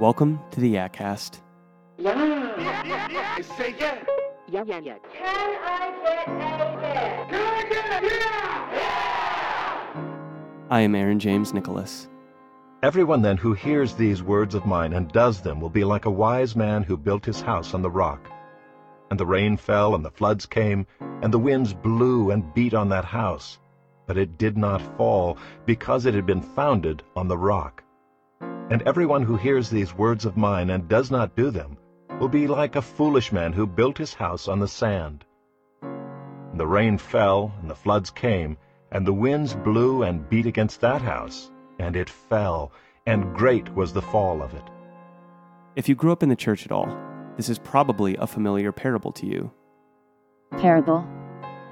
Welcome 0.00 0.40
to 0.52 0.60
the 0.60 0.76
Yakcast. 0.76 1.42
Yeah. 1.98 3.36
Say 3.58 3.74
yeah. 3.78 4.02
Yeah, 4.48 4.64
yeah, 4.66 4.80
yeah. 4.82 4.96
Can 5.12 5.58
I 5.62 5.92
get 6.02 6.16
a 6.16 7.28
Can 7.28 7.42
I 7.42 7.68
get 7.68 8.04
it? 8.04 8.10
Yeah. 8.72 9.10
I 10.70 10.80
am 10.80 10.94
Aaron 10.94 11.18
James 11.18 11.52
Nicholas. 11.52 12.08
Everyone 12.82 13.20
then 13.20 13.36
who 13.36 13.52
hears 13.52 13.92
these 13.92 14.22
words 14.22 14.54
of 14.54 14.64
mine 14.64 14.94
and 14.94 15.12
does 15.12 15.42
them 15.42 15.60
will 15.60 15.68
be 15.68 15.84
like 15.84 16.06
a 16.06 16.10
wise 16.10 16.56
man 16.56 16.82
who 16.82 16.96
built 16.96 17.26
his 17.26 17.42
house 17.42 17.74
on 17.74 17.82
the 17.82 17.90
rock. 17.90 18.26
And 19.10 19.20
the 19.20 19.26
rain 19.26 19.58
fell, 19.58 19.94
and 19.94 20.02
the 20.02 20.10
floods 20.10 20.46
came, 20.46 20.86
and 21.20 21.30
the 21.30 21.38
winds 21.38 21.74
blew 21.74 22.30
and 22.30 22.54
beat 22.54 22.72
on 22.72 22.88
that 22.88 23.04
house. 23.04 23.58
But 24.06 24.16
it 24.16 24.38
did 24.38 24.56
not 24.56 24.80
fall, 24.96 25.36
because 25.66 26.06
it 26.06 26.14
had 26.14 26.24
been 26.24 26.40
founded 26.40 27.02
on 27.16 27.28
the 27.28 27.36
rock. 27.36 27.84
And 28.70 28.82
everyone 28.82 29.24
who 29.24 29.36
hears 29.36 29.68
these 29.68 29.92
words 29.92 30.24
of 30.24 30.36
mine 30.36 30.70
and 30.70 30.88
does 30.88 31.10
not 31.10 31.34
do 31.34 31.50
them 31.50 31.76
will 32.20 32.28
be 32.28 32.46
like 32.46 32.76
a 32.76 32.82
foolish 32.82 33.32
man 33.32 33.52
who 33.52 33.66
built 33.66 33.98
his 33.98 34.14
house 34.14 34.46
on 34.46 34.60
the 34.60 34.68
sand. 34.68 35.24
And 35.82 36.60
the 36.60 36.68
rain 36.68 36.96
fell, 36.96 37.52
and 37.60 37.68
the 37.68 37.74
floods 37.74 38.10
came, 38.10 38.56
and 38.92 39.04
the 39.04 39.12
winds 39.12 39.54
blew 39.54 40.04
and 40.04 40.28
beat 40.28 40.46
against 40.46 40.80
that 40.82 41.02
house, 41.02 41.50
and 41.80 41.96
it 41.96 42.08
fell, 42.08 42.70
and 43.06 43.34
great 43.34 43.74
was 43.74 43.92
the 43.92 44.02
fall 44.02 44.40
of 44.40 44.54
it. 44.54 44.64
If 45.74 45.88
you 45.88 45.96
grew 45.96 46.12
up 46.12 46.22
in 46.22 46.28
the 46.28 46.36
church 46.36 46.64
at 46.64 46.72
all, 46.72 46.96
this 47.36 47.48
is 47.48 47.58
probably 47.58 48.16
a 48.16 48.26
familiar 48.26 48.70
parable 48.70 49.10
to 49.12 49.26
you. 49.26 49.50
Parable. 50.58 51.04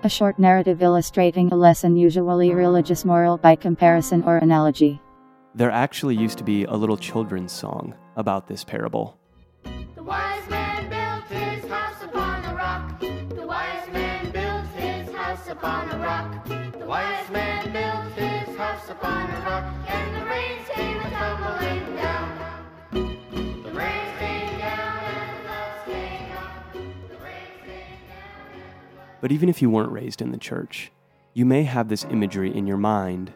A 0.02 0.08
short 0.08 0.38
narrative 0.38 0.82
illustrating 0.82 1.52
a 1.52 1.56
lesson, 1.56 1.96
usually 1.96 2.52
religious 2.52 3.04
moral 3.04 3.36
by 3.36 3.54
comparison 3.54 4.24
or 4.24 4.38
analogy. 4.38 5.00
There 5.58 5.72
actually 5.72 6.14
used 6.14 6.38
to 6.38 6.44
be 6.44 6.62
a 6.66 6.74
little 6.74 6.96
children's 6.96 7.50
song 7.50 7.92
about 8.14 8.46
this 8.46 8.62
parable. 8.62 9.18
The 9.96 10.04
wise 10.04 10.48
man 10.48 10.88
built 10.88 11.24
his 11.36 11.68
house 11.68 12.00
upon 12.00 12.44
a 12.44 12.54
rock. 12.54 13.00
The 13.00 13.44
wise 13.44 13.92
man 13.92 14.30
built 14.30 14.66
his 14.76 15.12
house 15.12 15.48
upon 15.48 15.90
a 15.90 15.98
rock. 15.98 16.46
The 16.46 16.86
wise 16.86 17.28
man 17.30 17.72
built 17.72 18.12
his 18.14 18.56
house 18.56 18.88
upon 18.88 19.30
a 19.30 19.40
rock. 19.40 19.74
And 19.88 20.22
the 20.22 20.26
rains 20.26 20.68
came 20.68 21.00
a 21.00 21.10
tumbling 21.10 21.96
down. 21.96 22.38
The 23.64 23.72
rains 23.72 24.18
came 24.20 24.58
down 24.60 24.98
and 25.10 25.32
the 25.32 25.42
floods 25.42 25.84
came 25.86 26.32
up. 26.36 26.72
The 26.72 27.16
rains 27.16 27.58
came 27.66 28.06
down 28.06 28.52
and 28.54 28.62
the 28.62 28.86
floods. 28.86 29.20
But 29.20 29.32
even 29.32 29.48
if 29.48 29.60
you 29.60 29.70
weren't 29.70 29.90
raised 29.90 30.22
in 30.22 30.30
the 30.30 30.38
church, 30.38 30.92
you 31.34 31.44
may 31.44 31.64
have 31.64 31.88
this 31.88 32.04
imagery 32.04 32.56
in 32.56 32.68
your 32.68 32.76
mind 32.76 33.32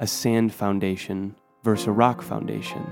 a 0.00 0.06
sand 0.06 0.54
foundation 0.54 1.34
versus 1.68 1.86
a 1.86 1.92
rock 1.92 2.22
foundation. 2.22 2.82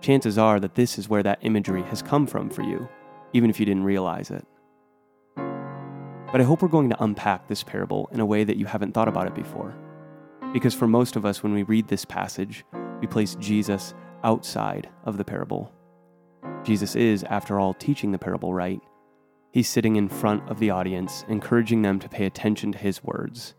Chances 0.00 0.38
are 0.38 0.60
that 0.60 0.76
this 0.76 0.96
is 0.96 1.08
where 1.08 1.24
that 1.24 1.40
imagery 1.42 1.82
has 1.82 2.02
come 2.02 2.24
from 2.24 2.48
for 2.48 2.62
you, 2.62 2.88
even 3.32 3.50
if 3.50 3.58
you 3.58 3.66
didn't 3.66 3.82
realize 3.82 4.30
it. 4.30 4.46
But 5.34 6.40
I 6.40 6.44
hope 6.44 6.62
we're 6.62 6.68
going 6.68 6.90
to 6.90 7.02
unpack 7.02 7.48
this 7.48 7.64
parable 7.64 8.08
in 8.12 8.20
a 8.20 8.24
way 8.24 8.44
that 8.44 8.56
you 8.56 8.64
haven't 8.64 8.92
thought 8.92 9.08
about 9.08 9.26
it 9.26 9.34
before. 9.34 9.74
Because 10.52 10.72
for 10.72 10.86
most 10.86 11.16
of 11.16 11.26
us, 11.26 11.42
when 11.42 11.52
we 11.52 11.64
read 11.64 11.88
this 11.88 12.04
passage, 12.04 12.64
we 13.00 13.08
place 13.08 13.34
Jesus 13.40 13.92
outside 14.22 14.88
of 15.04 15.16
the 15.16 15.24
parable. 15.24 15.72
Jesus 16.62 16.94
is, 16.94 17.24
after 17.24 17.58
all, 17.58 17.74
teaching 17.74 18.12
the 18.12 18.18
parable 18.20 18.54
right. 18.54 18.80
He's 19.52 19.68
sitting 19.68 19.96
in 19.96 20.08
front 20.08 20.48
of 20.48 20.60
the 20.60 20.70
audience, 20.70 21.24
encouraging 21.28 21.82
them 21.82 21.98
to 21.98 22.08
pay 22.08 22.26
attention 22.26 22.70
to 22.70 22.78
his 22.78 23.02
words. 23.02 23.56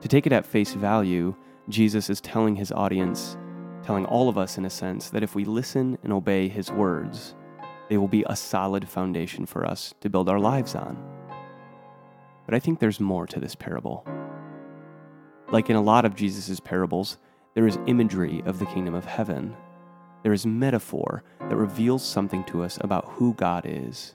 To 0.00 0.08
take 0.08 0.26
it 0.26 0.32
at 0.32 0.44
face 0.44 0.74
value, 0.74 1.36
Jesus 1.68 2.08
is 2.08 2.20
telling 2.20 2.56
his 2.56 2.72
audience, 2.72 3.36
telling 3.82 4.06
all 4.06 4.28
of 4.28 4.38
us 4.38 4.56
in 4.56 4.64
a 4.64 4.70
sense, 4.70 5.10
that 5.10 5.22
if 5.22 5.34
we 5.34 5.44
listen 5.44 5.98
and 6.02 6.12
obey 6.12 6.48
his 6.48 6.70
words, 6.70 7.34
they 7.88 7.98
will 7.98 8.08
be 8.08 8.24
a 8.26 8.36
solid 8.36 8.88
foundation 8.88 9.44
for 9.44 9.66
us 9.66 9.94
to 10.00 10.08
build 10.08 10.28
our 10.28 10.38
lives 10.38 10.74
on. 10.74 10.96
But 12.46 12.54
I 12.54 12.58
think 12.58 12.78
there's 12.78 13.00
more 13.00 13.26
to 13.26 13.38
this 13.38 13.54
parable. 13.54 14.06
Like 15.50 15.68
in 15.68 15.76
a 15.76 15.82
lot 15.82 16.04
of 16.04 16.14
Jesus' 16.14 16.60
parables, 16.60 17.18
there 17.54 17.66
is 17.66 17.78
imagery 17.86 18.42
of 18.46 18.58
the 18.58 18.66
kingdom 18.66 18.94
of 18.94 19.04
heaven. 19.04 19.54
There 20.22 20.32
is 20.32 20.46
metaphor 20.46 21.22
that 21.40 21.56
reveals 21.56 22.04
something 22.04 22.44
to 22.44 22.62
us 22.62 22.78
about 22.80 23.06
who 23.12 23.34
God 23.34 23.64
is 23.66 24.14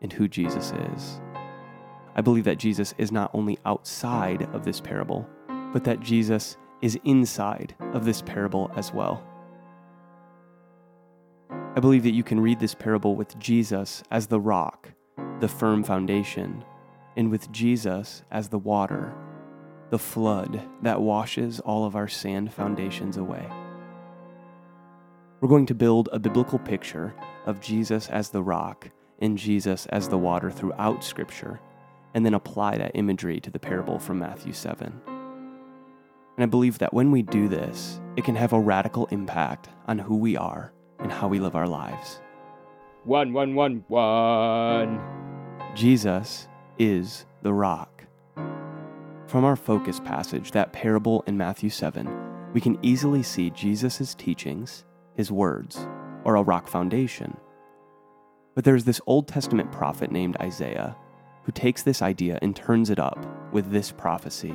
and 0.00 0.12
who 0.12 0.28
Jesus 0.28 0.72
is. 0.94 1.20
I 2.14 2.20
believe 2.20 2.44
that 2.44 2.58
Jesus 2.58 2.94
is 2.98 3.10
not 3.10 3.30
only 3.34 3.58
outside 3.64 4.42
of 4.54 4.64
this 4.64 4.80
parable, 4.80 5.28
but 5.72 5.84
that 5.84 6.00
Jesus 6.00 6.56
is 6.82 6.98
inside 7.04 7.74
of 7.94 8.04
this 8.04 8.20
parable 8.20 8.70
as 8.76 8.92
well. 8.92 9.24
I 11.74 11.80
believe 11.80 12.02
that 12.02 12.12
you 12.12 12.22
can 12.22 12.40
read 12.40 12.60
this 12.60 12.74
parable 12.74 13.16
with 13.16 13.38
Jesus 13.38 14.02
as 14.10 14.26
the 14.26 14.40
rock, 14.40 14.90
the 15.40 15.48
firm 15.48 15.82
foundation, 15.82 16.64
and 17.16 17.30
with 17.30 17.50
Jesus 17.50 18.22
as 18.30 18.48
the 18.48 18.58
water, 18.58 19.14
the 19.90 19.98
flood 19.98 20.60
that 20.82 21.00
washes 21.00 21.60
all 21.60 21.86
of 21.86 21.96
our 21.96 22.08
sand 22.08 22.52
foundations 22.52 23.16
away. 23.16 23.46
We're 25.40 25.48
going 25.48 25.66
to 25.66 25.74
build 25.74 26.08
a 26.12 26.18
biblical 26.18 26.58
picture 26.58 27.14
of 27.46 27.60
Jesus 27.60 28.08
as 28.08 28.30
the 28.30 28.42
rock 28.42 28.90
and 29.20 29.38
Jesus 29.38 29.86
as 29.86 30.08
the 30.08 30.18
water 30.18 30.50
throughout 30.50 31.02
Scripture, 31.02 31.60
and 32.14 32.24
then 32.24 32.34
apply 32.34 32.78
that 32.78 32.92
imagery 32.94 33.40
to 33.40 33.50
the 33.50 33.58
parable 33.58 33.98
from 33.98 34.18
Matthew 34.18 34.52
7. 34.52 35.11
And 36.36 36.44
I 36.44 36.46
believe 36.46 36.78
that 36.78 36.94
when 36.94 37.10
we 37.10 37.22
do 37.22 37.48
this, 37.48 38.00
it 38.16 38.24
can 38.24 38.34
have 38.36 38.52
a 38.52 38.60
radical 38.60 39.06
impact 39.06 39.68
on 39.86 39.98
who 39.98 40.16
we 40.16 40.36
are 40.36 40.72
and 40.98 41.12
how 41.12 41.28
we 41.28 41.40
live 41.40 41.54
our 41.54 41.68
lives. 41.68 42.20
One, 43.04 43.32
one, 43.32 43.54
one, 43.54 43.84
one. 43.88 45.00
Jesus 45.74 46.48
is 46.78 47.26
the 47.42 47.52
rock. 47.52 48.04
From 49.26 49.44
our 49.44 49.56
focus 49.56 49.98
passage, 50.00 50.52
that 50.52 50.72
parable 50.72 51.24
in 51.26 51.36
Matthew 51.36 51.70
7, 51.70 52.08
we 52.52 52.60
can 52.60 52.78
easily 52.82 53.22
see 53.22 53.50
Jesus' 53.50 54.14
teachings, 54.14 54.84
his 55.14 55.32
words, 55.32 55.86
or 56.24 56.36
a 56.36 56.42
rock 56.42 56.68
foundation. 56.68 57.36
But 58.54 58.64
there's 58.64 58.84
this 58.84 59.00
Old 59.06 59.26
Testament 59.26 59.72
prophet 59.72 60.12
named 60.12 60.36
Isaiah 60.40 60.96
who 61.44 61.52
takes 61.52 61.82
this 61.82 62.02
idea 62.02 62.38
and 62.42 62.54
turns 62.54 62.90
it 62.90 62.98
up 62.98 63.26
with 63.52 63.70
this 63.70 63.90
prophecy. 63.90 64.54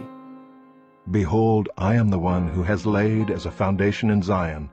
Behold, 1.12 1.70
I 1.78 1.96
am 1.96 2.10
the 2.10 2.20
one 2.20 2.50
who 2.50 2.64
has 2.64 2.86
laid 2.86 3.32
as 3.32 3.46
a 3.46 3.52
foundation 3.52 4.10
in 4.10 4.22
Zion 4.22 4.70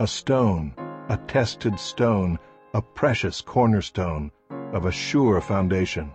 a 0.00 0.06
stone, 0.06 0.74
a 1.08 1.16
tested 1.26 1.80
stone, 1.80 2.38
a 2.74 2.82
precious 2.82 3.40
cornerstone, 3.40 4.30
of 4.72 4.84
a 4.84 4.92
sure 4.92 5.40
foundation. 5.40 6.12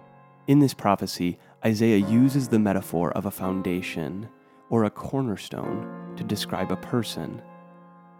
In 0.48 0.60
this 0.60 0.76
prophecy, 0.76 1.40
Isaiah 1.66 1.98
uses 1.98 2.48
the 2.48 2.60
metaphor 2.60 3.12
of 3.14 3.26
a 3.26 3.32
foundation 3.32 4.30
or 4.70 4.84
a 4.84 4.92
cornerstone 4.92 6.14
to 6.18 6.24
describe 6.24 6.72
a 6.72 6.78
person. 6.78 7.42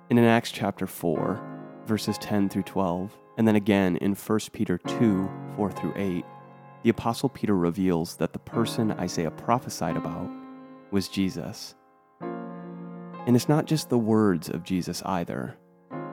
And 0.10 0.18
in 0.18 0.26
Acts 0.26 0.52
chapter 0.52 0.88
4, 0.88 1.40
verses 1.86 2.18
10 2.18 2.50
through 2.50 2.64
12, 2.64 3.16
and 3.38 3.48
then 3.48 3.56
again 3.56 3.98
in 3.98 4.16
1 4.16 4.40
Peter 4.54 4.80
2 4.80 5.30
4 5.56 5.72
through 5.72 5.94
8, 5.96 6.26
the 6.82 6.90
Apostle 6.90 7.30
Peter 7.30 7.56
reveals 7.56 8.18
that 8.18 8.34
the 8.34 8.40
person 8.40 8.92
Isaiah 8.94 9.32
prophesied 9.32 9.96
about 9.96 10.30
was 10.94 11.10
Jesus. 11.10 11.76
And 12.22 13.36
it's 13.36 13.50
not 13.50 13.66
just 13.66 13.90
the 13.90 13.98
words 13.98 14.48
of 14.48 14.64
Jesus 14.64 15.02
either, 15.06 15.58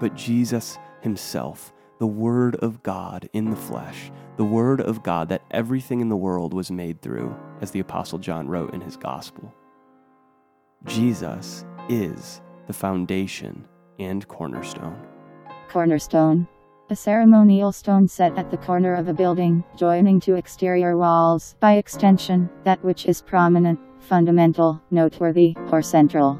but 0.01 0.17
Jesus 0.17 0.79
himself, 1.03 1.73
the 1.99 2.07
Word 2.07 2.57
of 2.57 2.83
God 2.83 3.29
in 3.35 3.51
the 3.51 3.57
flesh, 3.57 4.11
the 4.39 4.45
Word 4.45 4.81
of 4.81 5.03
God 5.03 5.29
that 5.29 5.45
everything 5.51 6.01
in 6.01 6.09
the 6.09 6.17
world 6.17 6.55
was 6.55 6.71
made 6.71 7.03
through, 7.03 7.37
as 7.61 7.71
the 7.71 7.81
Apostle 7.81 8.19
John 8.19 8.49
wrote 8.49 8.73
in 8.73 8.81
his 8.81 8.97
Gospel. 8.97 9.55
Jesus 10.87 11.67
is 11.91 12.41
the 12.67 12.73
foundation 12.73 13.67
and 13.99 14.27
cornerstone. 14.29 14.99
Cornerstone. 15.69 16.49
A 16.91 16.97
ceremonial 16.97 17.71
stone 17.71 18.09
set 18.09 18.37
at 18.37 18.51
the 18.51 18.57
corner 18.57 18.95
of 18.95 19.07
a 19.07 19.15
building, 19.15 19.63
joining 19.77 20.19
two 20.19 20.35
exterior 20.35 20.97
walls, 20.97 21.55
by 21.61 21.75
extension, 21.75 22.51
that 22.65 22.83
which 22.85 23.07
is 23.07 23.23
prominent, 23.23 23.79
fundamental, 24.01 24.83
noteworthy, 24.91 25.57
or 25.71 25.83
central. 25.83 26.37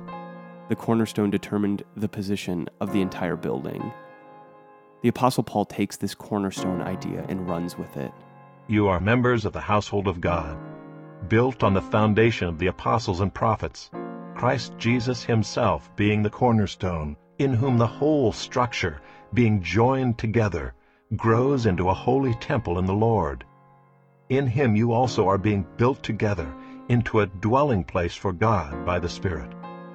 The 0.69 0.75
cornerstone 0.75 1.31
determined 1.31 1.85
the 1.95 2.09
position 2.09 2.69
of 2.81 2.93
the 2.93 3.01
entire 3.01 3.37
building. 3.37 3.93
The 5.03 5.11
Apostle 5.11 5.45
Paul 5.45 5.67
takes 5.67 5.97
this 5.97 6.17
cornerstone 6.17 6.83
idea 6.83 7.25
and 7.29 7.49
runs 7.49 7.79
with 7.79 7.97
it. 7.97 8.11
You 8.67 8.89
are 8.89 8.99
members 8.99 9.45
of 9.45 9.53
the 9.53 9.61
household 9.61 10.09
of 10.09 10.21
God, 10.21 10.59
built 11.29 11.63
on 11.63 11.75
the 11.75 11.81
foundation 11.81 12.49
of 12.49 12.59
the 12.59 12.67
apostles 12.67 13.21
and 13.21 13.33
prophets, 13.33 13.89
Christ 14.35 14.73
Jesus 14.79 15.23
himself 15.23 15.95
being 15.95 16.25
the 16.25 16.31
cornerstone, 16.31 17.17
in 17.39 17.55
whom 17.55 17.79
the 17.79 17.87
whole 17.87 18.33
structure, 18.33 19.01
being 19.33 19.63
joined 19.63 20.19
together, 20.19 20.75
grows 21.17 21.67
into 21.67 21.89
a 21.89 21.95
holy 21.95 22.35
temple 22.35 22.79
in 22.79 22.87
the 22.87 22.95
Lord. 22.95 23.45
In 24.29 24.47
him 24.47 24.77
you 24.77 24.93
also 24.93 25.29
are 25.29 25.39
being 25.39 25.67
built 25.77 26.03
together 26.03 26.53
into 26.89 27.21
a 27.21 27.27
dwelling 27.27 27.85
place 27.85 28.15
for 28.15 28.33
God 28.33 28.85
by 28.85 28.99
the 28.99 29.09
Spirit. 29.09 29.51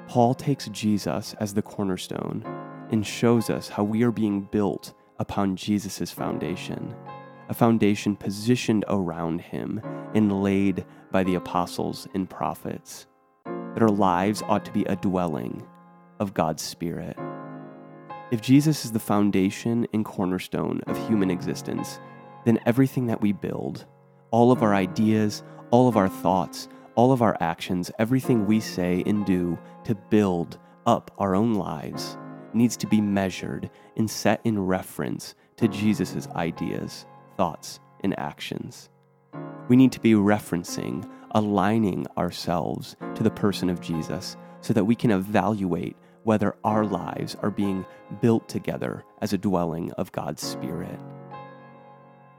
Paul 0.08 0.34
takes 0.34 0.68
Jesus 0.68 1.36
as 1.40 1.54
the 1.54 1.62
cornerstone 1.62 2.44
and 2.92 3.06
shows 3.06 3.50
us 3.50 3.70
how 3.70 3.84
we 3.84 4.04
are 4.04 4.12
being 4.12 4.42
built 4.52 4.94
upon 5.20 5.56
Jesus' 5.56 6.12
foundation, 6.12 6.94
a 7.50 7.54
foundation 7.54 8.16
positioned 8.16 8.86
around 8.88 9.42
him 9.42 9.82
and 10.14 10.44
laid 10.44 10.86
by 11.12 11.24
the 11.24 11.36
apostles 11.36 12.08
and 12.14 12.30
prophets, 12.30 13.08
that 13.46 13.82
our 13.82 13.90
lives 13.90 14.44
ought 14.48 14.66
to 14.66 14.72
be 14.72 14.86
a 14.86 14.96
dwelling 14.98 15.66
of 16.20 16.34
God's 16.34 16.64
Spirit. 16.64 17.18
If 18.32 18.42
Jesus 18.42 18.86
is 18.86 18.92
the 18.92 19.00
foundation 19.00 19.86
and 19.94 20.04
cornerstone 20.04 20.82
of 20.88 21.08
human 21.08 21.30
existence, 21.30 22.00
then 22.44 22.60
everything 22.66 23.06
that 23.06 23.22
we 23.22 23.34
build, 23.34 23.86
all 24.32 24.52
of 24.52 24.64
our 24.64 24.74
ideas, 24.74 25.44
all 25.70 25.88
of 25.88 25.96
our 25.96 26.10
thoughts, 26.10 26.68
all 26.96 27.12
of 27.12 27.22
our 27.22 27.38
actions, 27.40 27.92
everything 28.00 28.48
we 28.48 28.60
say 28.60 29.04
and 29.06 29.28
do 29.28 29.60
to 29.84 29.94
build 29.94 30.58
up 30.88 31.12
our 31.20 31.36
own 31.36 31.54
lives, 31.54 32.18
needs 32.52 32.76
to 32.78 32.88
be 32.88 33.00
measured 33.00 33.70
and 33.96 34.10
set 34.10 34.42
in 34.44 34.60
reference 34.60 35.36
to 35.58 35.68
Jesus' 35.68 36.28
ideas, 36.30 37.06
thoughts, 37.38 37.80
and 38.04 38.18
actions. 38.18 38.90
We 39.68 39.76
need 39.76 39.92
to 39.92 40.00
be 40.00 40.14
referencing, 40.14 41.08
aligning 41.32 42.08
ourselves 42.18 42.96
to 43.14 43.22
the 43.22 43.30
person 43.30 43.70
of 43.70 43.82
Jesus 43.82 44.36
so 44.62 44.74
that 44.74 44.86
we 44.86 44.96
can 44.96 45.12
evaluate 45.12 45.96
whether 46.26 46.56
our 46.64 46.84
lives 46.84 47.38
are 47.44 47.52
being 47.52 47.86
built 48.20 48.50
together 48.50 49.06
as 49.22 49.32
a 49.32 49.38
dwelling 49.38 49.92
of 49.92 50.12
God's 50.12 50.42
Spirit. 50.42 51.00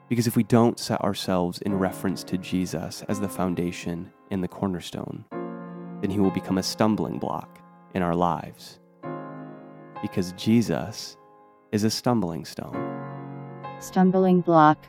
Because 0.09 0.27
if 0.27 0.35
we 0.35 0.43
don't 0.43 0.79
set 0.79 1.01
ourselves 1.03 1.59
in 1.63 1.73
reference 1.73 2.25
to 2.25 2.37
Jesus 2.37 3.05
as 3.09 3.21
the 3.21 3.29
foundation 3.29 4.13
and 4.33 4.43
the 4.43 4.49
cornerstone, 4.49 5.25
then 6.01 6.11
he 6.11 6.19
will 6.19 6.33
become 6.33 6.59
a 6.59 6.65
stumbling 6.65 7.21
block 7.21 7.61
in 7.95 8.03
our 8.03 8.15
lives. 8.17 8.81
Because 10.03 10.33
Jesus 10.33 11.17
is 11.71 11.85
a 11.85 11.91
stumbling 11.91 12.45
stone. 12.45 12.77
Stumbling 13.79 14.41
block. 14.41 14.85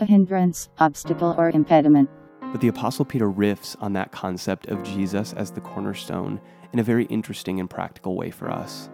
A 0.00 0.04
hindrance, 0.04 0.68
obstacle, 0.78 1.36
or 1.38 1.50
impediment. 1.50 2.10
But 2.52 2.60
the 2.60 2.68
Apostle 2.68 3.04
Peter 3.04 3.30
riffs 3.30 3.76
on 3.80 3.92
that 3.92 4.10
concept 4.10 4.66
of 4.66 4.82
Jesus 4.82 5.32
as 5.32 5.52
the 5.52 5.60
cornerstone 5.60 6.40
in 6.72 6.78
a 6.78 6.84
very 6.84 7.04
interesting 7.06 7.60
and 7.60 7.70
practical 7.70 8.16
way 8.16 8.30
for 8.30 8.50
us. 8.50 8.90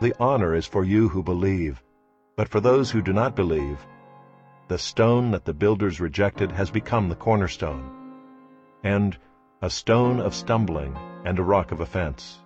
The 0.00 0.14
honor 0.20 0.54
is 0.54 0.66
for 0.66 0.84
you 0.84 1.08
who 1.08 1.22
believe. 1.22 1.82
But 2.36 2.48
for 2.48 2.60
those 2.60 2.90
who 2.90 3.02
do 3.02 3.12
not 3.12 3.36
believe, 3.36 3.78
the 4.68 4.78
stone 4.78 5.32
that 5.32 5.44
the 5.44 5.52
builders 5.52 6.00
rejected 6.00 6.50
has 6.52 6.70
become 6.70 7.08
the 7.08 7.16
cornerstone, 7.16 7.90
and 8.82 9.18
a 9.60 9.68
stone 9.68 10.18
of 10.18 10.34
stumbling 10.34 10.96
and 11.24 11.38
a 11.38 11.42
rock 11.42 11.72
of 11.72 11.80
offense. 11.80 12.38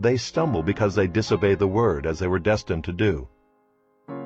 They 0.00 0.16
stumble 0.16 0.62
because 0.62 0.94
they 0.94 1.06
disobey 1.06 1.56
the 1.56 1.68
word 1.68 2.06
as 2.06 2.18
they 2.18 2.26
were 2.26 2.38
destined 2.38 2.84
to 2.84 2.92
do. 2.92 3.28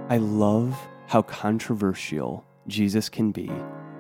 I 0.09 0.19
love 0.19 0.79
how 1.07 1.23
controversial 1.23 2.45
Jesus 2.67 3.09
can 3.09 3.33
be 3.33 3.51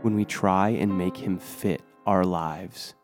when 0.02 0.14
we 0.14 0.24
try 0.24 0.70
and 0.70 0.96
make 0.96 1.16
him 1.16 1.38
fit 1.38 1.82
our 2.06 2.24
lives 2.24 2.94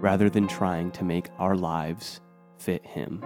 rather 0.00 0.30
than 0.30 0.48
trying 0.48 0.90
to 0.92 1.04
make 1.04 1.28
our 1.38 1.54
lives 1.54 2.20
fit 2.58 2.84
him. 2.84 3.22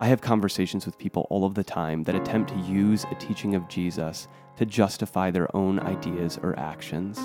I 0.00 0.06
have 0.06 0.22
conversations 0.22 0.86
with 0.86 0.96
people 0.96 1.26
all 1.28 1.44
of 1.44 1.54
the 1.54 1.62
time 1.62 2.04
that 2.04 2.14
attempt 2.14 2.50
to 2.50 2.60
use 2.60 3.04
a 3.10 3.14
teaching 3.16 3.54
of 3.54 3.68
Jesus 3.68 4.28
to 4.56 4.64
justify 4.64 5.30
their 5.30 5.54
own 5.54 5.78
ideas 5.80 6.38
or 6.42 6.58
actions. 6.58 7.20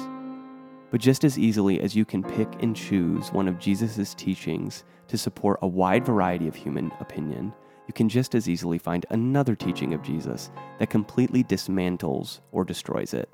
But 0.92 1.00
just 1.00 1.24
as 1.24 1.40
easily 1.40 1.80
as 1.80 1.96
you 1.96 2.04
can 2.04 2.22
pick 2.22 2.50
and 2.62 2.76
choose 2.76 3.32
one 3.32 3.48
of 3.48 3.60
Jesus' 3.60 4.14
teachings 4.14 4.84
to 5.08 5.18
support 5.18 5.60
a 5.62 5.68
wide 5.68 6.06
variety 6.06 6.50
of 6.50 6.56
human 6.56 6.92
opinion, 7.00 7.54
you 7.88 7.94
can 7.94 8.10
just 8.10 8.36
as 8.36 8.50
easily 8.50 8.78
find 8.78 9.06
another 9.10 9.56
teaching 9.56 9.94
of 9.94 10.02
Jesus 10.02 10.52
that 10.80 10.90
completely 10.90 11.44
dismantles 11.46 12.42
or 12.52 12.66
destroys 12.66 13.14
it. 13.14 13.30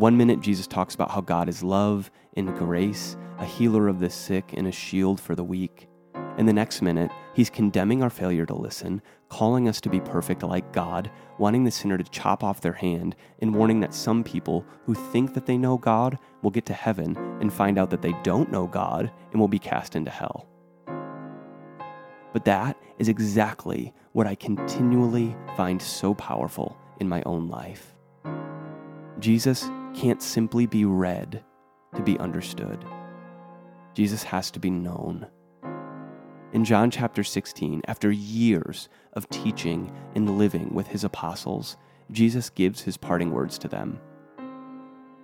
One 0.00 0.16
minute, 0.16 0.40
Jesus 0.40 0.66
talks 0.66 0.94
about 0.94 1.10
how 1.10 1.20
God 1.20 1.46
is 1.46 1.62
love 1.62 2.10
and 2.34 2.56
grace, 2.56 3.18
a 3.36 3.44
healer 3.44 3.86
of 3.86 4.00
the 4.00 4.08
sick 4.08 4.54
and 4.54 4.66
a 4.66 4.72
shield 4.72 5.20
for 5.20 5.34
the 5.34 5.44
weak. 5.44 5.90
And 6.38 6.48
the 6.48 6.54
next 6.54 6.80
minute, 6.80 7.10
he's 7.34 7.50
condemning 7.50 8.02
our 8.02 8.08
failure 8.08 8.46
to 8.46 8.54
listen, 8.54 9.02
calling 9.28 9.68
us 9.68 9.78
to 9.82 9.90
be 9.90 10.00
perfect 10.00 10.42
like 10.42 10.72
God, 10.72 11.10
wanting 11.36 11.64
the 11.64 11.70
sinner 11.70 11.98
to 11.98 12.04
chop 12.04 12.42
off 12.42 12.62
their 12.62 12.72
hand, 12.72 13.14
and 13.40 13.54
warning 13.54 13.80
that 13.80 13.92
some 13.92 14.24
people 14.24 14.64
who 14.86 14.94
think 14.94 15.34
that 15.34 15.44
they 15.44 15.58
know 15.58 15.76
God 15.76 16.18
will 16.40 16.50
get 16.50 16.64
to 16.64 16.72
heaven 16.72 17.14
and 17.42 17.52
find 17.52 17.78
out 17.78 17.90
that 17.90 18.00
they 18.00 18.14
don't 18.22 18.50
know 18.50 18.66
God 18.66 19.12
and 19.32 19.38
will 19.38 19.48
be 19.48 19.58
cast 19.58 19.96
into 19.96 20.10
hell. 20.10 20.48
But 22.32 22.46
that 22.46 22.78
is 22.98 23.10
exactly 23.10 23.92
what 24.12 24.26
I 24.26 24.34
continually 24.34 25.36
find 25.58 25.82
so 25.82 26.14
powerful 26.14 26.78
in 27.00 27.06
my 27.06 27.22
own 27.26 27.48
life. 27.48 27.94
Jesus 29.18 29.68
can't 29.94 30.22
simply 30.22 30.66
be 30.66 30.84
read 30.84 31.42
to 31.94 32.02
be 32.02 32.18
understood. 32.18 32.84
Jesus 33.94 34.22
has 34.22 34.50
to 34.52 34.60
be 34.60 34.70
known. 34.70 35.26
In 36.52 36.64
John 36.64 36.90
chapter 36.90 37.22
16, 37.22 37.82
after 37.86 38.10
years 38.10 38.88
of 39.12 39.28
teaching 39.28 39.92
and 40.14 40.38
living 40.38 40.74
with 40.74 40.88
his 40.88 41.04
apostles, 41.04 41.76
Jesus 42.10 42.50
gives 42.50 42.82
his 42.82 42.96
parting 42.96 43.30
words 43.30 43.58
to 43.58 43.68
them. 43.68 44.00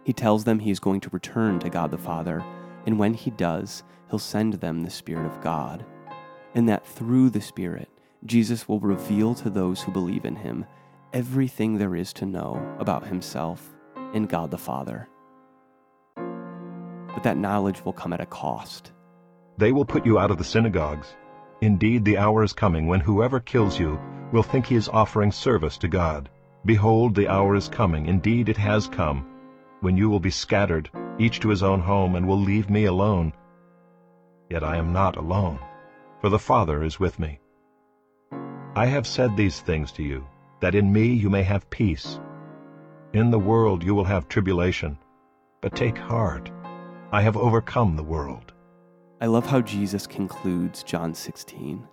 He 0.04 0.12
tells 0.12 0.44
them 0.44 0.60
he 0.60 0.70
is 0.70 0.78
going 0.78 1.00
to 1.00 1.10
return 1.10 1.58
to 1.60 1.70
God 1.70 1.90
the 1.90 1.98
Father, 1.98 2.44
and 2.86 2.98
when 2.98 3.14
he 3.14 3.30
does, 3.30 3.82
he'll 4.08 4.20
send 4.20 4.54
them 4.54 4.82
the 4.82 4.90
Spirit 4.90 5.26
of 5.26 5.40
God, 5.40 5.84
and 6.54 6.69
that 6.69 6.86
through 6.86 7.30
the 7.30 7.40
Spirit, 7.40 7.88
Jesus 8.24 8.69
will 8.69 8.80
reveal 8.80 9.34
to 9.34 9.50
those 9.50 9.82
who 9.82 9.92
believe 9.92 10.24
in 10.24 10.36
him 10.36 10.64
everything 11.12 11.78
there 11.78 11.96
is 11.96 12.12
to 12.12 12.26
know 12.26 12.76
about 12.78 13.06
himself 13.06 13.75
and 14.16 14.28
God 14.28 14.50
the 14.50 14.58
Father. 14.58 15.08
But 16.16 17.22
that 17.22 17.36
knowledge 17.36 17.84
will 17.84 17.92
come 17.92 18.12
at 18.12 18.20
a 18.20 18.26
cost. 18.26 18.92
They 19.58 19.72
will 19.72 19.84
put 19.84 20.04
you 20.04 20.18
out 20.18 20.30
of 20.30 20.38
the 20.38 20.44
synagogues. 20.44 21.14
Indeed, 21.60 22.04
the 22.04 22.18
hour 22.18 22.42
is 22.42 22.52
coming 22.52 22.86
when 22.86 23.00
whoever 23.00 23.40
kills 23.40 23.78
you 23.78 23.98
will 24.32 24.42
think 24.42 24.66
he 24.66 24.74
is 24.74 24.88
offering 24.88 25.32
service 25.32 25.78
to 25.78 25.88
God. 25.88 26.28
Behold, 26.64 27.14
the 27.14 27.28
hour 27.28 27.54
is 27.54 27.68
coming, 27.68 28.06
indeed 28.06 28.48
it 28.48 28.56
has 28.56 28.88
come, 28.88 29.24
when 29.80 29.96
you 29.96 30.10
will 30.10 30.20
be 30.20 30.30
scattered, 30.30 30.90
each 31.19 31.40
to 31.40 31.48
his 31.48 31.62
own 31.62 31.80
home, 31.80 32.16
and 32.16 32.26
will 32.26 32.40
leave 32.40 32.69
me 32.69 32.86
alone. 32.86 33.32
Yet 34.50 34.64
I 34.64 34.76
am 34.76 34.92
not 34.92 35.16
alone, 35.16 35.58
for 36.20 36.28
the 36.28 36.38
Father 36.38 36.82
is 36.82 36.98
with 36.98 37.19
me. 37.19 37.38
I 38.74 38.86
have 38.86 39.06
said 39.06 39.36
these 39.36 39.60
things 39.60 39.92
to 39.92 40.02
you, 40.02 40.26
that 40.60 40.74
in 40.74 40.92
me 40.92 41.06
you 41.06 41.31
may 41.31 41.44
have 41.44 41.70
peace. 41.70 42.20
In 43.13 43.31
the 43.31 43.39
world 43.39 43.82
you 43.82 43.94
will 43.94 44.05
have 44.05 44.29
tribulation, 44.29 44.98
but 45.63 45.75
take 45.75 45.96
heart, 45.96 46.51
I 47.13 47.22
have 47.22 47.36
overcome 47.36 47.96
the 47.96 48.03
world. 48.03 48.53
I 49.20 49.27
love 49.27 49.46
how 49.46 49.60
Jesus 49.60 50.06
concludes 50.06 50.82
John 50.82 51.15
16. 51.15 51.86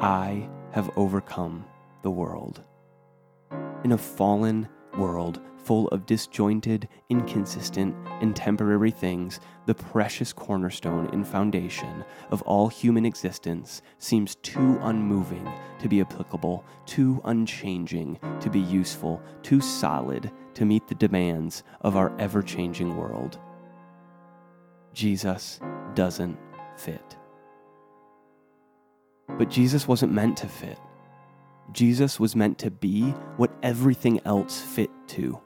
I 0.00 0.48
have 0.72 0.90
overcome 0.96 1.64
the 2.02 2.10
world. 2.10 2.62
In 3.84 3.92
a 3.92 3.98
fallen 3.98 4.68
world 4.96 5.40
full 5.68 5.88
of 5.88 6.06
disjointed, 6.06 6.88
inconsistent, 7.10 7.94
and 8.22 8.34
temporary 8.34 8.90
things, 8.90 9.38
the 9.66 9.74
precious 9.74 10.32
cornerstone 10.32 11.10
and 11.12 11.28
foundation 11.28 12.04
of 12.30 12.40
all 12.42 12.68
human 12.68 13.04
existence 13.04 13.82
seems 13.98 14.36
too 14.36 14.78
unmoving 14.80 15.46
to 15.78 15.86
be 15.86 16.00
applicable, 16.00 16.64
too 16.86 17.20
unchanging 17.26 18.18
to 18.40 18.48
be 18.48 18.60
useful, 18.60 19.22
too 19.42 19.60
solid 19.60 20.32
to 20.54 20.64
meet 20.64 20.88
the 20.88 20.94
demands 20.94 21.64
of 21.82 21.96
our 21.96 22.18
ever 22.18 22.42
changing 22.42 22.96
world. 22.96 23.38
Jesus 24.94 25.60
doesn't 25.94 26.38
fit. 26.78 27.16
But 29.36 29.50
Jesus 29.50 29.86
wasn't 29.86 30.12
meant 30.14 30.38
to 30.38 30.48
fit. 30.48 30.78
Jesus 31.72 32.18
was 32.18 32.34
meant 32.34 32.58
to 32.58 32.70
be 32.70 33.10
what 33.36 33.52
everything 33.62 34.20
else 34.24 34.60
fit 34.60 34.90
to. 35.08 35.40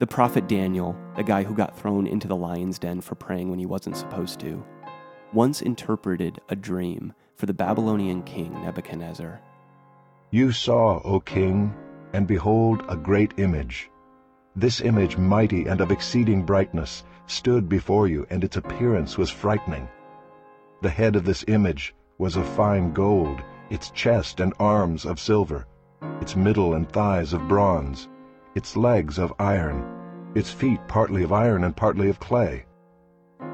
The 0.00 0.06
prophet 0.06 0.48
Daniel, 0.48 0.96
the 1.16 1.22
guy 1.22 1.44
who 1.44 1.54
got 1.54 1.78
thrown 1.78 2.08
into 2.08 2.26
the 2.26 2.36
lion's 2.36 2.78
den 2.78 3.00
for 3.00 3.14
praying 3.14 3.50
when 3.50 3.60
he 3.60 3.66
wasn't 3.66 3.96
supposed 3.96 4.40
to, 4.40 4.64
once 5.32 5.62
interpreted 5.62 6.40
a 6.48 6.56
dream 6.56 7.12
for 7.36 7.46
the 7.46 7.54
Babylonian 7.54 8.22
king 8.24 8.52
Nebuchadnezzar. 8.64 9.40
You 10.30 10.50
saw, 10.50 11.00
O 11.04 11.20
king, 11.20 11.74
and 12.12 12.26
behold 12.26 12.82
a 12.88 12.96
great 12.96 13.34
image. 13.38 13.90
This 14.56 14.80
image, 14.80 15.16
mighty 15.16 15.66
and 15.66 15.80
of 15.80 15.90
exceeding 15.90 16.44
brightness, 16.44 17.04
stood 17.26 17.68
before 17.68 18.08
you, 18.08 18.26
and 18.28 18.42
its 18.42 18.56
appearance 18.56 19.16
was 19.16 19.30
frightening. 19.30 19.88
The 20.82 20.90
head 20.90 21.16
of 21.16 21.24
this 21.24 21.44
image 21.48 21.94
was 22.18 22.36
of 22.36 22.46
fine 22.48 22.92
gold, 22.92 23.40
its 23.72 23.90
chest 23.92 24.38
and 24.38 24.52
arms 24.60 25.06
of 25.06 25.18
silver, 25.18 25.66
its 26.20 26.36
middle 26.36 26.74
and 26.74 26.86
thighs 26.90 27.32
of 27.32 27.48
bronze, 27.48 28.06
its 28.54 28.76
legs 28.76 29.18
of 29.18 29.32
iron, 29.38 29.82
its 30.34 30.50
feet 30.50 30.78
partly 30.88 31.22
of 31.22 31.32
iron 31.32 31.64
and 31.64 31.74
partly 31.74 32.10
of 32.10 32.20
clay. 32.20 32.66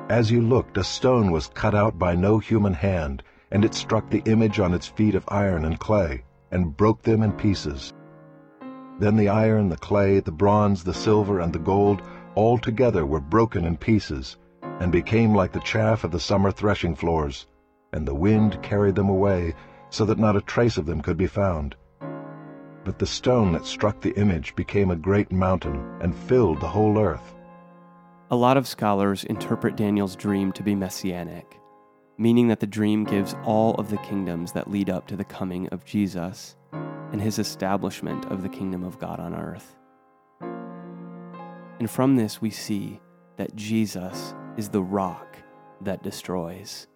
As 0.09 0.29
you 0.29 0.41
looked, 0.41 0.77
a 0.77 0.83
stone 0.83 1.31
was 1.31 1.47
cut 1.55 1.73
out 1.73 2.01
by 2.01 2.17
no 2.17 2.41
human 2.41 2.75
hand, 2.75 3.23
and 3.53 3.65
it 3.65 3.75
struck 3.75 4.11
the 4.11 4.23
image 4.25 4.59
on 4.59 4.75
its 4.75 4.89
feet 4.89 5.15
of 5.15 5.25
iron 5.29 5.65
and 5.65 5.79
clay, 5.79 6.25
and 6.51 6.77
broke 6.77 7.03
them 7.03 7.23
in 7.23 7.31
pieces. 7.33 7.95
Then 8.99 9.15
the 9.15 9.29
iron, 9.29 9.69
the 9.69 9.77
clay, 9.77 10.19
the 10.19 10.33
bronze, 10.33 10.83
the 10.83 10.95
silver, 10.95 11.39
and 11.39 11.53
the 11.53 11.61
gold 11.61 12.03
all 12.35 12.59
together 12.59 13.07
were 13.07 13.21
broken 13.21 13.65
in 13.65 13.77
pieces, 13.77 14.37
and 14.81 14.91
became 14.91 15.33
like 15.33 15.53
the 15.53 15.61
chaff 15.61 16.03
of 16.03 16.11
the 16.11 16.19
summer 16.19 16.51
threshing 16.51 16.97
floors, 16.97 17.47
and 17.93 18.07
the 18.07 18.15
wind 18.17 18.61
carried 18.63 18.97
them 18.97 19.09
away, 19.09 19.55
so 19.91 20.05
that 20.05 20.19
not 20.19 20.37
a 20.37 20.41
trace 20.43 20.77
of 20.77 20.87
them 20.87 21.01
could 21.01 21.17
be 21.17 21.27
found. 21.27 21.77
But 22.85 22.99
the 22.99 23.07
stone 23.07 23.53
that 23.53 23.67
struck 23.67 24.01
the 24.01 24.15
image 24.17 24.55
became 24.57 24.91
a 24.91 24.97
great 24.97 25.31
mountain, 25.33 25.99
and 26.01 26.15
filled 26.15 26.61
the 26.61 26.69
whole 26.69 26.99
earth. 26.99 27.35
A 28.31 28.37
lot 28.37 28.57
of 28.57 28.67
scholars 28.67 29.25
interpret 29.25 29.77
Daniel's 29.77 30.17
dream 30.17 30.53
to 30.53 30.63
be 30.63 30.75
messianic, 30.75 31.59
meaning 32.19 32.49
that 32.49 32.61
the 32.61 32.67
dream 32.67 33.05
gives 33.05 33.35
all 33.45 33.75
of 33.77 33.91
the 33.91 33.99
kingdoms 33.99 34.53
that 34.53 34.71
lead 34.71 34.91
up 34.91 35.07
to 35.09 35.17
the 35.17 35.25
coming 35.25 35.69
of 35.69 35.85
Jesus 35.85 36.57
and 37.13 37.23
his 37.23 37.39
establishment 37.39 38.27
of 38.27 38.43
the 38.43 38.49
kingdom 38.49 38.85
of 38.85 38.99
God 38.99 39.19
on 39.19 39.35
earth. 39.35 39.77
And 41.79 41.91
from 41.91 42.17
this, 42.17 42.41
we 42.41 42.51
see 42.51 43.01
that 43.37 43.55
Jesus 43.55 44.35
is 44.57 44.69
the 44.69 44.83
rock 44.83 45.39
that 45.81 46.03
destroys. 46.03 46.87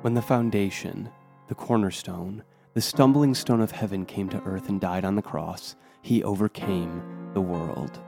When 0.00 0.14
the 0.14 0.22
foundation, 0.22 1.10
the 1.50 1.54
cornerstone, 1.56 2.44
the 2.74 2.80
stumbling 2.80 3.34
stone 3.34 3.60
of 3.60 3.72
heaven 3.72 4.06
came 4.06 4.28
to 4.28 4.40
earth 4.44 4.68
and 4.68 4.80
died 4.80 5.04
on 5.04 5.16
the 5.16 5.20
cross, 5.20 5.74
he 6.00 6.22
overcame 6.22 7.02
the 7.34 7.40
world. 7.40 7.98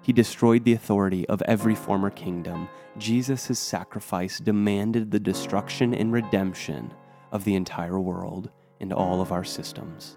He 0.00 0.14
destroyed 0.14 0.64
the 0.64 0.72
authority 0.72 1.28
of 1.28 1.42
every 1.42 1.74
former 1.74 2.08
kingdom. 2.08 2.70
Jesus' 2.96 3.58
sacrifice 3.58 4.38
demanded 4.38 5.10
the 5.10 5.20
destruction 5.20 5.92
and 5.92 6.10
redemption 6.10 6.94
of 7.32 7.44
the 7.44 7.54
entire 7.54 8.00
world 8.00 8.50
and 8.80 8.94
all 8.94 9.20
of 9.20 9.30
our 9.30 9.44
systems. 9.44 10.16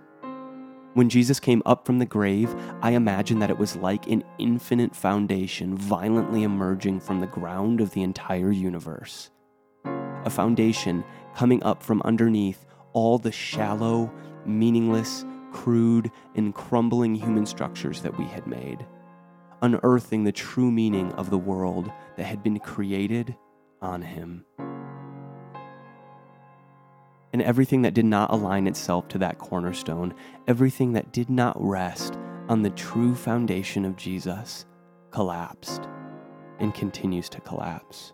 When 0.94 1.10
Jesus 1.10 1.42
came 1.42 1.62
up 1.66 1.86
from 1.86 2.00
the 2.00 2.06
grave, 2.06 2.56
I 2.82 2.92
imagine 2.92 3.40
that 3.40 3.50
it 3.50 3.58
was 3.58 3.76
like 3.76 4.08
an 4.08 4.24
infinite 4.40 4.96
foundation 4.96 5.76
violently 5.76 6.44
emerging 6.44 7.02
from 7.02 7.20
the 7.20 7.28
ground 7.28 7.82
of 7.82 7.92
the 7.92 8.04
entire 8.04 8.52
universe. 8.52 9.32
A 10.26 10.30
foundation 10.30 11.04
coming 11.36 11.62
up 11.64 11.84
from 11.84 12.02
underneath 12.04 12.66
all 12.94 13.18
the 13.18 13.32
shallow, 13.32 14.12
meaningless, 14.46 15.26
crude, 15.52 16.12
and 16.36 16.54
crumbling 16.54 17.16
human 17.16 17.46
structures 17.46 18.02
that 18.02 18.18
we 18.18 18.26
had 18.26 18.48
made 18.48 18.86
unearthing 19.64 20.26
the 20.26 20.32
true 20.32 20.70
meaning 20.70 21.12
of 21.14 21.30
the 21.30 21.38
world 21.38 21.90
that 22.18 22.26
had 22.26 22.44
been 22.44 22.60
created 22.60 23.36
on 23.82 24.02
him. 24.02 24.46
And 27.32 27.42
everything 27.42 27.82
that 27.84 27.94
did 27.94 28.06
not 28.06 28.30
align 28.30 28.68
itself 28.68 29.08
to 29.08 29.18
that 29.20 29.40
cornerstone, 29.40 30.14
everything 30.48 30.94
that 30.94 31.14
did 31.14 31.30
not 31.30 31.56
rest 31.60 32.18
on 32.50 32.62
the 32.62 32.70
true 32.72 33.16
foundation 33.16 33.86
of 33.86 33.96
Jesus, 33.96 34.66
collapsed 35.12 35.88
and 36.60 36.76
continues 36.76 37.30
to 37.30 37.40
collapse. 37.40 38.14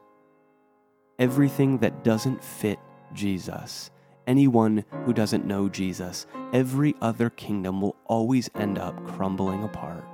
Everything 1.20 1.80
that 1.80 2.04
doesn't 2.04 2.42
fit 2.42 2.80
Jesus, 3.14 3.92
anyone 4.26 4.86
who 5.04 5.12
doesn't 5.12 5.46
know 5.46 5.68
Jesus, 5.68 6.26
every 6.54 6.96
other 7.02 7.30
kingdom 7.30 7.82
will 7.82 7.98
always 8.06 8.50
end 8.56 8.78
up 8.78 9.06
crumbling 9.06 9.64
apart. 9.64 10.06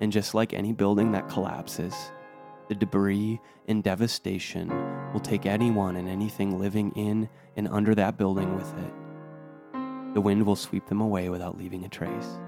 And 0.00 0.10
just 0.10 0.34
like 0.34 0.54
any 0.54 0.72
building 0.72 1.12
that 1.12 1.28
collapses, 1.28 1.94
the 2.68 2.74
debris 2.74 3.38
and 3.68 3.84
devastation 3.84 4.68
will 5.12 5.20
take 5.20 5.44
anyone 5.44 5.96
and 5.96 6.08
anything 6.08 6.58
living 6.58 6.92
in 6.92 7.28
and 7.56 7.68
under 7.68 7.94
that 7.94 8.16
building 8.16 8.56
with 8.56 8.72
it. 8.78 10.14
The 10.14 10.22
wind 10.22 10.46
will 10.46 10.56
sweep 10.56 10.86
them 10.86 11.02
away 11.02 11.28
without 11.28 11.58
leaving 11.58 11.84
a 11.84 11.88
trace. 11.90 12.38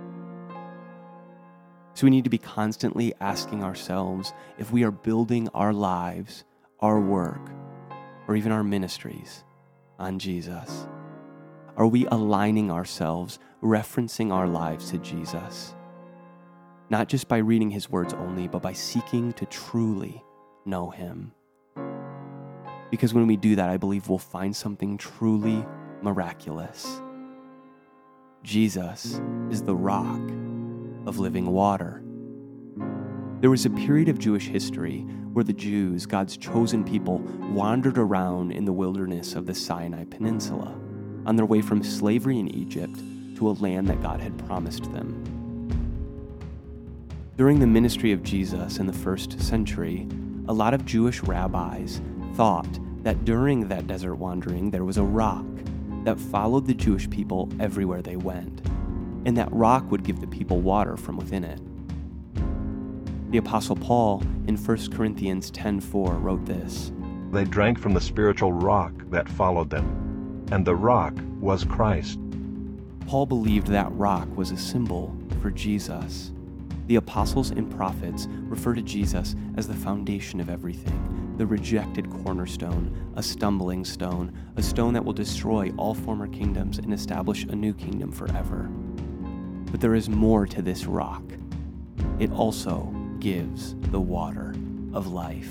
So 1.92 2.04
we 2.06 2.10
need 2.10 2.24
to 2.24 2.30
be 2.30 2.38
constantly 2.38 3.12
asking 3.20 3.62
ourselves 3.62 4.32
if 4.56 4.72
we 4.72 4.82
are 4.82 4.90
building 4.90 5.48
our 5.54 5.74
lives, 5.74 6.44
our 6.84 7.00
work, 7.00 7.50
or 8.28 8.36
even 8.36 8.52
our 8.52 8.62
ministries 8.62 9.42
on 9.98 10.18
Jesus. 10.18 10.86
Are 11.76 11.86
we 11.86 12.06
aligning 12.06 12.70
ourselves, 12.70 13.38
referencing 13.62 14.32
our 14.32 14.46
lives 14.46 14.90
to 14.90 14.98
Jesus? 14.98 15.74
not 16.90 17.08
just 17.08 17.26
by 17.26 17.38
reading 17.38 17.70
his 17.70 17.90
words 17.90 18.14
only, 18.14 18.46
but 18.46 18.62
by 18.62 18.72
seeking 18.72 19.32
to 19.32 19.46
truly 19.46 20.22
know 20.64 20.90
him. 20.90 21.32
Because 22.90 23.12
when 23.12 23.26
we 23.26 23.36
do 23.36 23.56
that, 23.56 23.68
I 23.68 23.76
believe 23.76 24.08
we'll 24.08 24.18
find 24.18 24.54
something 24.54 24.96
truly 24.96 25.66
miraculous. 26.02 27.00
Jesus 28.44 29.20
is 29.50 29.62
the 29.62 29.74
rock 29.74 30.20
of 31.06 31.18
living 31.18 31.46
water. 31.46 32.03
There 33.44 33.50
was 33.50 33.66
a 33.66 33.70
period 33.70 34.08
of 34.08 34.18
Jewish 34.18 34.46
history 34.46 35.00
where 35.34 35.44
the 35.44 35.52
Jews, 35.52 36.06
God's 36.06 36.38
chosen 36.38 36.82
people, 36.82 37.18
wandered 37.52 37.98
around 37.98 38.52
in 38.52 38.64
the 38.64 38.72
wilderness 38.72 39.34
of 39.34 39.44
the 39.44 39.54
Sinai 39.54 40.04
Peninsula 40.04 40.74
on 41.26 41.36
their 41.36 41.44
way 41.44 41.60
from 41.60 41.82
slavery 41.82 42.38
in 42.38 42.48
Egypt 42.48 42.98
to 43.36 43.50
a 43.50 43.52
land 43.52 43.86
that 43.88 44.00
God 44.00 44.20
had 44.20 44.38
promised 44.46 44.90
them. 44.94 45.68
During 47.36 47.60
the 47.60 47.66
ministry 47.66 48.12
of 48.12 48.22
Jesus 48.22 48.78
in 48.78 48.86
the 48.86 48.94
first 48.94 49.38
century, 49.42 50.08
a 50.48 50.52
lot 50.54 50.72
of 50.72 50.86
Jewish 50.86 51.22
rabbis 51.22 52.00
thought 52.36 52.80
that 53.02 53.26
during 53.26 53.68
that 53.68 53.86
desert 53.86 54.14
wandering 54.14 54.70
there 54.70 54.86
was 54.86 54.96
a 54.96 55.04
rock 55.04 55.44
that 56.04 56.18
followed 56.18 56.66
the 56.66 56.72
Jewish 56.72 57.10
people 57.10 57.50
everywhere 57.60 58.00
they 58.00 58.16
went, 58.16 58.62
and 59.26 59.36
that 59.36 59.52
rock 59.52 59.90
would 59.90 60.02
give 60.02 60.22
the 60.22 60.26
people 60.26 60.62
water 60.62 60.96
from 60.96 61.18
within 61.18 61.44
it. 61.44 61.60
The 63.34 63.38
apostle 63.38 63.74
Paul 63.74 64.22
in 64.46 64.56
1 64.56 64.92
Corinthians 64.92 65.50
10:4 65.50 66.20
wrote 66.20 66.46
this. 66.46 66.92
They 67.32 67.42
drank 67.42 67.80
from 67.80 67.92
the 67.92 68.00
spiritual 68.00 68.52
rock 68.52 68.92
that 69.10 69.28
followed 69.28 69.70
them, 69.70 70.44
and 70.52 70.64
the 70.64 70.76
rock 70.76 71.14
was 71.40 71.64
Christ. 71.64 72.20
Paul 73.08 73.26
believed 73.26 73.66
that 73.66 73.92
rock 73.96 74.28
was 74.36 74.52
a 74.52 74.56
symbol 74.56 75.12
for 75.40 75.50
Jesus. 75.50 76.32
The 76.86 76.94
apostles 76.94 77.50
and 77.50 77.68
prophets 77.68 78.28
refer 78.48 78.72
to 78.72 78.82
Jesus 78.82 79.34
as 79.56 79.66
the 79.66 79.74
foundation 79.74 80.38
of 80.38 80.48
everything, 80.48 81.34
the 81.36 81.44
rejected 81.44 82.08
cornerstone, 82.08 82.92
a 83.16 83.22
stumbling 83.24 83.84
stone, 83.84 84.30
a 84.54 84.62
stone 84.62 84.92
that 84.94 85.04
will 85.04 85.12
destroy 85.12 85.72
all 85.76 85.94
former 85.94 86.28
kingdoms 86.28 86.78
and 86.78 86.94
establish 86.94 87.42
a 87.46 87.56
new 87.56 87.74
kingdom 87.74 88.12
forever. 88.12 88.70
But 89.72 89.80
there 89.80 89.96
is 89.96 90.08
more 90.08 90.46
to 90.46 90.62
this 90.62 90.86
rock. 90.86 91.24
It 92.20 92.30
also 92.30 92.94
gives 93.24 93.74
the 93.90 93.98
water 93.98 94.54
of 94.92 95.06
life. 95.06 95.50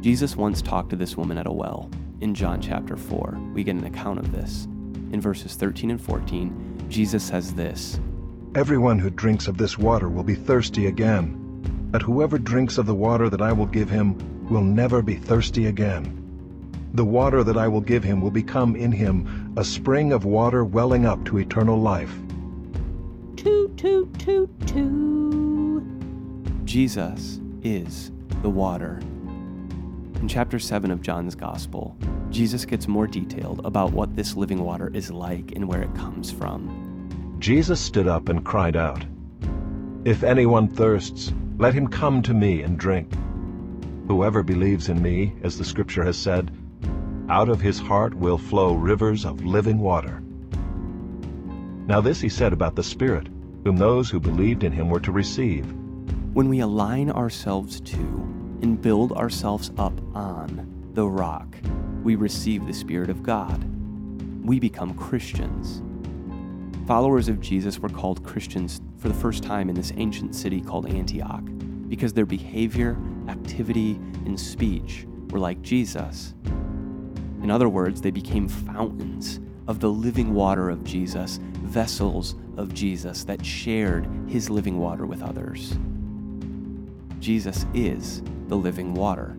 Jesus 0.00 0.36
once 0.36 0.62
talked 0.62 0.88
to 0.88 0.96
this 0.96 1.18
woman 1.18 1.36
at 1.36 1.46
a 1.46 1.52
well. 1.52 1.90
In 2.22 2.34
John 2.34 2.62
chapter 2.62 2.96
4, 2.96 3.38
we 3.52 3.62
get 3.62 3.76
an 3.76 3.84
account 3.84 4.18
of 4.18 4.32
this. 4.32 4.64
In 5.12 5.20
verses 5.20 5.54
13 5.54 5.90
and 5.90 6.00
14, 6.00 6.86
Jesus 6.88 7.22
says 7.22 7.52
this 7.52 8.00
Everyone 8.54 8.98
who 8.98 9.10
drinks 9.10 9.48
of 9.48 9.58
this 9.58 9.76
water 9.76 10.08
will 10.08 10.22
be 10.22 10.34
thirsty 10.34 10.86
again. 10.86 11.38
But 11.90 12.00
whoever 12.00 12.38
drinks 12.38 12.78
of 12.78 12.86
the 12.86 12.94
water 12.94 13.28
that 13.28 13.42
I 13.42 13.52
will 13.52 13.66
give 13.66 13.90
him 13.90 14.48
will 14.48 14.62
never 14.62 15.02
be 15.02 15.16
thirsty 15.16 15.66
again. 15.66 16.22
The 16.94 17.04
water 17.04 17.44
that 17.44 17.58
I 17.58 17.68
will 17.68 17.82
give 17.82 18.02
him 18.02 18.22
will 18.22 18.30
become 18.30 18.76
in 18.76 18.92
him 18.92 19.52
a 19.58 19.64
spring 19.64 20.10
of 20.10 20.24
water 20.24 20.64
welling 20.64 21.04
up 21.04 21.22
to 21.26 21.36
eternal 21.36 21.78
life. 21.78 22.14
Toot, 23.36 23.76
toot, 23.76 24.18
toot, 24.18 24.66
toot. 24.66 25.43
Jesus 26.74 27.38
is 27.62 28.10
the 28.42 28.50
water. 28.50 28.98
In 30.20 30.26
chapter 30.26 30.58
7 30.58 30.90
of 30.90 31.02
John's 31.02 31.36
Gospel, 31.36 31.96
Jesus 32.30 32.64
gets 32.64 32.88
more 32.88 33.06
detailed 33.06 33.64
about 33.64 33.92
what 33.92 34.16
this 34.16 34.34
living 34.34 34.60
water 34.60 34.90
is 34.92 35.08
like 35.08 35.52
and 35.52 35.68
where 35.68 35.82
it 35.82 35.94
comes 35.94 36.32
from. 36.32 37.36
Jesus 37.38 37.80
stood 37.80 38.08
up 38.08 38.28
and 38.28 38.44
cried 38.44 38.74
out, 38.74 39.04
If 40.04 40.24
anyone 40.24 40.66
thirsts, 40.66 41.32
let 41.58 41.74
him 41.74 41.86
come 41.86 42.22
to 42.22 42.34
me 42.34 42.62
and 42.62 42.76
drink. 42.76 43.08
Whoever 44.08 44.42
believes 44.42 44.88
in 44.88 45.00
me, 45.00 45.32
as 45.44 45.56
the 45.56 45.64
Scripture 45.64 46.02
has 46.02 46.18
said, 46.18 46.50
out 47.28 47.48
of 47.48 47.60
his 47.60 47.78
heart 47.78 48.14
will 48.14 48.36
flow 48.36 48.74
rivers 48.74 49.24
of 49.24 49.44
living 49.44 49.78
water. 49.78 50.24
Now 51.86 52.00
this 52.00 52.20
he 52.20 52.28
said 52.28 52.52
about 52.52 52.74
the 52.74 52.82
Spirit, 52.82 53.28
whom 53.62 53.76
those 53.76 54.10
who 54.10 54.18
believed 54.18 54.64
in 54.64 54.72
him 54.72 54.90
were 54.90 54.98
to 54.98 55.12
receive. 55.12 55.72
When 56.34 56.48
we 56.48 56.58
align 56.58 57.12
ourselves 57.12 57.80
to 57.82 57.96
and 58.60 58.82
build 58.82 59.12
ourselves 59.12 59.70
up 59.78 59.92
on 60.16 60.90
the 60.92 61.06
rock, 61.06 61.56
we 62.02 62.16
receive 62.16 62.66
the 62.66 62.74
Spirit 62.74 63.08
of 63.08 63.22
God. 63.22 63.62
We 64.44 64.58
become 64.58 64.94
Christians. 64.94 65.80
Followers 66.88 67.28
of 67.28 67.40
Jesus 67.40 67.78
were 67.78 67.88
called 67.88 68.24
Christians 68.24 68.80
for 68.98 69.06
the 69.06 69.14
first 69.14 69.44
time 69.44 69.68
in 69.68 69.76
this 69.76 69.92
ancient 69.96 70.34
city 70.34 70.60
called 70.60 70.86
Antioch 70.86 71.44
because 71.86 72.12
their 72.12 72.26
behavior, 72.26 72.98
activity, 73.28 73.92
and 74.26 74.38
speech 74.38 75.06
were 75.30 75.38
like 75.38 75.62
Jesus. 75.62 76.34
In 77.44 77.48
other 77.48 77.68
words, 77.68 78.00
they 78.00 78.10
became 78.10 78.48
fountains 78.48 79.38
of 79.68 79.78
the 79.78 79.88
living 79.88 80.34
water 80.34 80.68
of 80.68 80.82
Jesus, 80.82 81.38
vessels 81.62 82.34
of 82.56 82.74
Jesus 82.74 83.22
that 83.22 83.46
shared 83.46 84.08
his 84.26 84.50
living 84.50 84.80
water 84.80 85.06
with 85.06 85.22
others. 85.22 85.78
Jesus 87.24 87.64
is 87.72 88.22
the 88.48 88.54
living 88.54 88.92
water. 88.92 89.34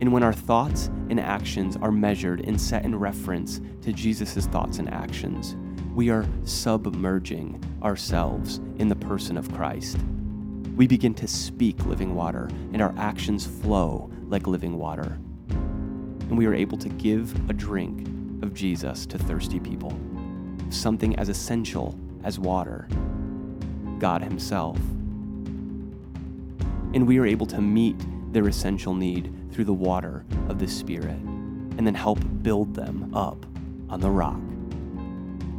And 0.00 0.12
when 0.12 0.24
our 0.24 0.32
thoughts 0.32 0.90
and 1.10 1.20
actions 1.20 1.76
are 1.76 1.92
measured 1.92 2.40
and 2.40 2.60
set 2.60 2.84
in 2.84 2.98
reference 2.98 3.60
to 3.82 3.92
Jesus' 3.92 4.46
thoughts 4.46 4.80
and 4.80 4.92
actions, 4.92 5.54
we 5.94 6.10
are 6.10 6.26
submerging 6.42 7.62
ourselves 7.84 8.60
in 8.78 8.88
the 8.88 8.96
person 8.96 9.36
of 9.36 9.54
Christ. 9.54 9.98
We 10.74 10.88
begin 10.88 11.14
to 11.14 11.28
speak 11.28 11.86
living 11.86 12.16
water, 12.16 12.48
and 12.72 12.82
our 12.82 12.92
actions 12.98 13.46
flow 13.46 14.10
like 14.26 14.48
living 14.48 14.76
water. 14.76 15.20
And 15.48 16.36
we 16.36 16.46
are 16.46 16.54
able 16.54 16.78
to 16.78 16.88
give 16.88 17.32
a 17.48 17.52
drink 17.52 18.08
of 18.42 18.54
Jesus 18.54 19.06
to 19.06 19.18
thirsty 19.18 19.60
people, 19.60 19.96
something 20.70 21.14
as 21.14 21.28
essential 21.28 21.96
as 22.24 22.40
water, 22.40 22.88
God 24.00 24.20
Himself. 24.20 24.80
And 26.94 27.06
we 27.06 27.18
are 27.18 27.26
able 27.26 27.46
to 27.46 27.60
meet 27.60 27.96
their 28.32 28.48
essential 28.48 28.94
need 28.94 29.32
through 29.52 29.64
the 29.64 29.72
water 29.72 30.24
of 30.48 30.58
the 30.58 30.68
Spirit, 30.68 31.18
and 31.78 31.86
then 31.86 31.94
help 31.94 32.18
build 32.42 32.74
them 32.74 33.14
up 33.14 33.44
on 33.88 34.00
the 34.00 34.10
rock. 34.10 34.40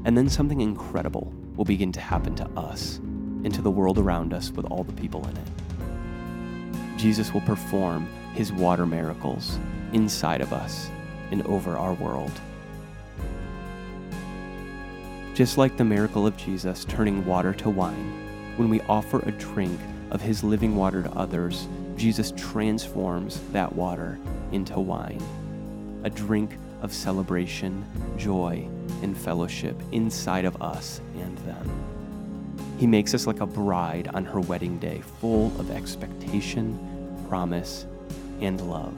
And 0.05 0.17
then 0.17 0.29
something 0.29 0.61
incredible 0.61 1.33
will 1.55 1.65
begin 1.65 1.91
to 1.93 1.99
happen 1.99 2.35
to 2.35 2.49
us 2.51 2.97
and 2.97 3.53
to 3.53 3.61
the 3.61 3.71
world 3.71 3.97
around 3.97 4.33
us 4.33 4.51
with 4.51 4.65
all 4.65 4.83
the 4.83 4.93
people 4.93 5.27
in 5.27 5.35
it. 5.37 6.97
Jesus 6.97 7.33
will 7.33 7.41
perform 7.41 8.07
his 8.33 8.51
water 8.51 8.85
miracles 8.85 9.59
inside 9.93 10.41
of 10.41 10.53
us 10.53 10.89
and 11.31 11.45
over 11.47 11.77
our 11.77 11.93
world. 11.93 12.31
Just 15.33 15.57
like 15.57 15.77
the 15.77 15.83
miracle 15.83 16.25
of 16.25 16.35
Jesus 16.37 16.85
turning 16.85 17.25
water 17.25 17.53
to 17.53 17.69
wine, 17.69 18.53
when 18.57 18.69
we 18.69 18.81
offer 18.81 19.19
a 19.19 19.31
drink 19.31 19.79
of 20.11 20.21
his 20.21 20.43
living 20.43 20.75
water 20.75 21.03
to 21.03 21.11
others, 21.11 21.67
Jesus 21.95 22.31
transforms 22.37 23.41
that 23.51 23.73
water 23.73 24.19
into 24.51 24.79
wine, 24.79 25.21
a 26.03 26.09
drink 26.09 26.57
of 26.81 26.93
celebration, 26.93 27.83
joy, 28.17 28.67
and 29.01 29.17
fellowship 29.17 29.75
inside 29.91 30.45
of 30.45 30.61
us 30.61 31.01
and 31.15 31.37
them. 31.39 31.87
He 32.77 32.87
makes 32.87 33.13
us 33.13 33.25
like 33.25 33.39
a 33.39 33.45
bride 33.45 34.09
on 34.13 34.23
her 34.25 34.39
wedding 34.39 34.77
day, 34.77 35.01
full 35.19 35.47
of 35.59 35.71
expectation, 35.71 36.77
promise, 37.27 37.85
and 38.39 38.61
love. 38.69 38.95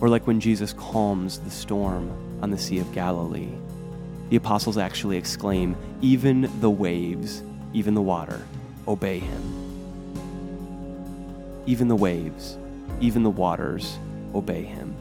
Or 0.00 0.08
like 0.08 0.26
when 0.26 0.40
Jesus 0.40 0.72
calms 0.72 1.40
the 1.40 1.50
storm 1.50 2.10
on 2.42 2.50
the 2.50 2.58
Sea 2.58 2.78
of 2.78 2.92
Galilee, 2.92 3.52
the 4.30 4.36
apostles 4.36 4.78
actually 4.78 5.16
exclaim, 5.16 5.76
Even 6.00 6.48
the 6.60 6.70
waves, 6.70 7.42
even 7.72 7.94
the 7.94 8.00
water, 8.00 8.40
obey 8.86 9.18
him. 9.18 9.42
Even 11.66 11.88
the 11.88 11.96
waves, 11.96 12.58
even 13.00 13.22
the 13.22 13.30
waters, 13.30 13.98
obey 14.34 14.62
him. 14.62 14.94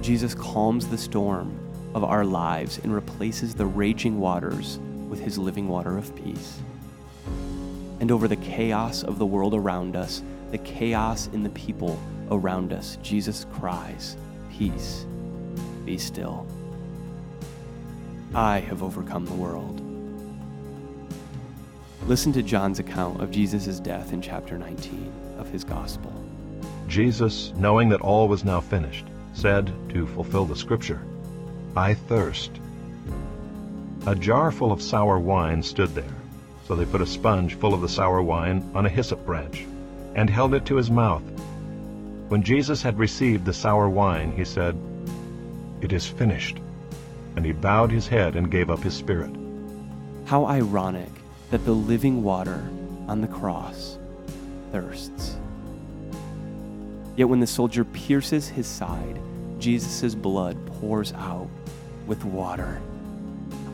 Jesus 0.00 0.34
calms 0.34 0.86
the 0.86 0.98
storm 0.98 1.58
of 1.94 2.04
our 2.04 2.24
lives 2.24 2.78
and 2.78 2.94
replaces 2.94 3.54
the 3.54 3.66
raging 3.66 4.20
waters 4.20 4.78
with 5.08 5.20
his 5.20 5.38
living 5.38 5.68
water 5.68 5.98
of 5.98 6.14
peace. 6.16 6.60
And 8.00 8.10
over 8.10 8.28
the 8.28 8.36
chaos 8.36 9.02
of 9.02 9.18
the 9.18 9.26
world 9.26 9.54
around 9.54 9.96
us, 9.96 10.22
the 10.50 10.58
chaos 10.58 11.28
in 11.28 11.42
the 11.42 11.50
people 11.50 12.00
around 12.30 12.72
us, 12.72 12.96
Jesus 13.02 13.46
cries, 13.52 14.16
Peace, 14.52 15.04
be 15.84 15.98
still. 15.98 16.46
I 18.34 18.60
have 18.60 18.82
overcome 18.82 19.26
the 19.26 19.34
world. 19.34 19.89
Listen 22.06 22.32
to 22.32 22.42
John's 22.42 22.78
account 22.78 23.20
of 23.22 23.30
Jesus' 23.30 23.78
death 23.78 24.12
in 24.12 24.22
chapter 24.22 24.58
19 24.58 25.12
of 25.38 25.48
his 25.50 25.64
gospel. 25.64 26.12
Jesus, 26.88 27.52
knowing 27.56 27.88
that 27.90 28.00
all 28.00 28.26
was 28.26 28.44
now 28.44 28.60
finished, 28.60 29.06
said, 29.34 29.72
to 29.90 30.06
fulfill 30.06 30.44
the 30.44 30.56
scripture, 30.56 31.02
I 31.76 31.94
thirst. 31.94 32.50
A 34.06 34.14
jar 34.14 34.50
full 34.50 34.72
of 34.72 34.82
sour 34.82 35.18
wine 35.18 35.62
stood 35.62 35.94
there. 35.94 36.16
So 36.66 36.74
they 36.74 36.86
put 36.86 37.02
a 37.02 37.06
sponge 37.06 37.54
full 37.54 37.74
of 37.74 37.80
the 37.80 37.88
sour 37.88 38.22
wine 38.22 38.68
on 38.74 38.86
a 38.86 38.90
hyssop 38.90 39.24
branch, 39.26 39.66
and 40.14 40.30
held 40.30 40.54
it 40.54 40.64
to 40.66 40.76
his 40.76 40.90
mouth. 40.90 41.22
When 42.28 42.42
Jesus 42.42 42.82
had 42.82 42.98
received 42.98 43.44
the 43.44 43.52
sour 43.52 43.88
wine, 43.88 44.32
he 44.32 44.44
said, 44.44 44.76
It 45.80 45.92
is 45.92 46.06
finished. 46.06 46.58
And 47.36 47.44
he 47.44 47.52
bowed 47.52 47.90
his 47.90 48.08
head 48.08 48.36
and 48.36 48.50
gave 48.50 48.70
up 48.70 48.82
his 48.82 48.94
spirit. 48.94 49.34
How 50.24 50.46
ironic 50.46 51.10
that 51.50 51.64
the 51.64 51.72
living 51.72 52.22
water 52.22 52.62
on 53.08 53.20
the 53.20 53.28
cross 53.28 53.98
thirsts. 54.72 55.36
Yet 57.16 57.28
when 57.28 57.40
the 57.40 57.46
soldier 57.46 57.84
pierces 57.84 58.48
his 58.48 58.66
side, 58.66 59.20
Jesus' 59.58 60.14
blood 60.14 60.56
pours 60.80 61.12
out 61.12 61.48
with 62.06 62.24
water. 62.24 62.80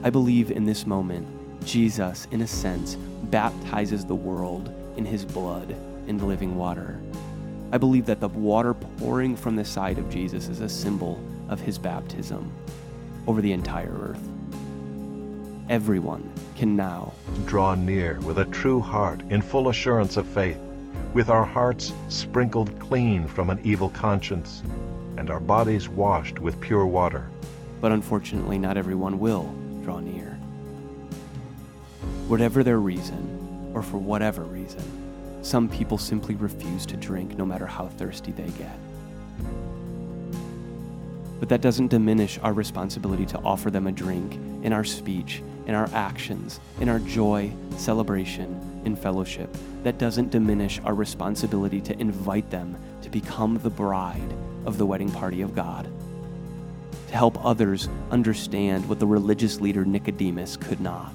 I 0.03 0.11
believe 0.11 0.51
in 0.51 0.65
this 0.65 0.87
moment, 0.87 1.27
Jesus, 1.65 2.27
in 2.31 2.41
a 2.41 2.47
sense, 2.47 2.97
baptizes 3.25 4.05
the 4.05 4.15
world 4.15 4.73
in 4.97 5.05
his 5.05 5.25
blood 5.25 5.77
and 6.09 6.27
living 6.27 6.57
water. 6.57 7.01
I 7.73 7.79
believe 7.79 8.07
that 8.07 8.21
the 8.21 8.29
water 8.29 8.73
pouring 8.75 9.37
from 9.37 9.57
the 9.57 9.65
side 9.65 9.99
of 9.99 10.09
Jesus 10.09 10.49
is 10.49 10.61
a 10.61 10.69
symbol 10.69 11.21
of 11.49 11.61
his 11.61 11.79
baptism 11.79 12.51
over 13.27 13.41
the 13.43 13.53
entire 13.53 13.93
earth. 13.93 14.36
Everyone 15.69 16.31
can 16.55 16.77
now 16.77 17.13
Draw 17.47 17.75
near 17.75 18.21
with 18.21 18.39
a 18.39 18.45
true 18.45 18.81
heart 18.81 19.21
in 19.31 19.43
full 19.43 19.69
assurance 19.69 20.17
of 20.17 20.25
faith, 20.25 20.59
with 21.13 21.29
our 21.29 21.45
hearts 21.45 21.93
sprinkled 22.09 22.79
clean 22.79 23.27
from 23.27 23.51
an 23.51 23.59
evil 23.65 23.89
conscience, 23.89 24.63
and 25.17 25.29
our 25.29 25.41
bodies 25.41 25.89
washed 25.89 26.39
with 26.39 26.61
pure 26.61 26.87
water. 26.87 27.29
but 27.81 27.93
unfortunately, 27.93 28.59
not 28.59 28.77
everyone 28.77 29.19
will 29.19 29.53
draw 29.83 29.99
near. 30.01 30.39
Whatever 32.29 32.63
their 32.63 32.79
reason, 32.79 33.71
or 33.75 33.83
for 33.83 33.99
whatever 33.99 34.45
reason, 34.45 34.83
some 35.43 35.69
people 35.69 35.99
simply 35.99 36.37
refuse 36.37 36.87
to 36.87 36.97
drink 36.97 37.37
no 37.37 37.45
matter 37.45 37.67
how 37.67 37.89
thirsty 37.89 38.33
they 38.33 38.51
get. 38.51 38.79
But 41.39 41.49
that 41.51 41.61
doesn't 41.61 41.89
diminish 41.89 42.39
our 42.43 42.53
responsibility 42.53 43.27
to 43.27 43.39
offer 43.41 43.71
them 43.71 43.87
a 43.87 43.93
drink 43.93 44.35
in 44.63 44.73
our 44.73 44.85
speech, 44.85 45.43
in 45.67 45.75
our 45.75 45.89
actions, 45.93 46.61
in 46.81 46.89
our 46.89 46.99
joy, 47.01 47.53
celebration, 47.77 48.83
and 48.85 48.99
fellowship. 48.99 49.55
That 49.83 49.99
doesn't 49.99 50.31
diminish 50.31 50.81
our 50.85 50.95
responsibility 50.95 51.81
to 51.83 51.99
invite 51.99 52.51
them 52.51 52.77
to 53.03 53.11
become 53.11 53.59
the 53.59 53.71
bride 53.71 54.35
of 54.65 54.79
the 54.79 54.87
wedding 54.87 55.11
party 55.11 55.43
of 55.43 55.55
God 55.55 55.89
to 57.09 57.15
help 57.15 57.45
others 57.45 57.89
understand 58.11 58.89
what 58.89 58.99
the 58.99 59.07
religious 59.07 59.61
leader 59.61 59.85
Nicodemus 59.85 60.57
could 60.57 60.81
not. 60.81 61.13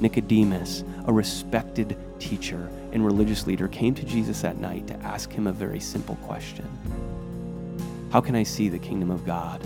Nicodemus, 0.00 0.84
a 1.06 1.12
respected 1.12 1.96
teacher 2.18 2.68
and 2.92 3.04
religious 3.04 3.46
leader, 3.46 3.68
came 3.68 3.94
to 3.94 4.04
Jesus 4.04 4.44
at 4.44 4.58
night 4.58 4.86
to 4.88 4.94
ask 4.96 5.30
him 5.30 5.46
a 5.46 5.52
very 5.52 5.80
simple 5.80 6.16
question 6.16 6.68
How 8.10 8.20
can 8.20 8.34
I 8.34 8.42
see 8.42 8.68
the 8.68 8.78
kingdom 8.78 9.10
of 9.10 9.26
God? 9.26 9.60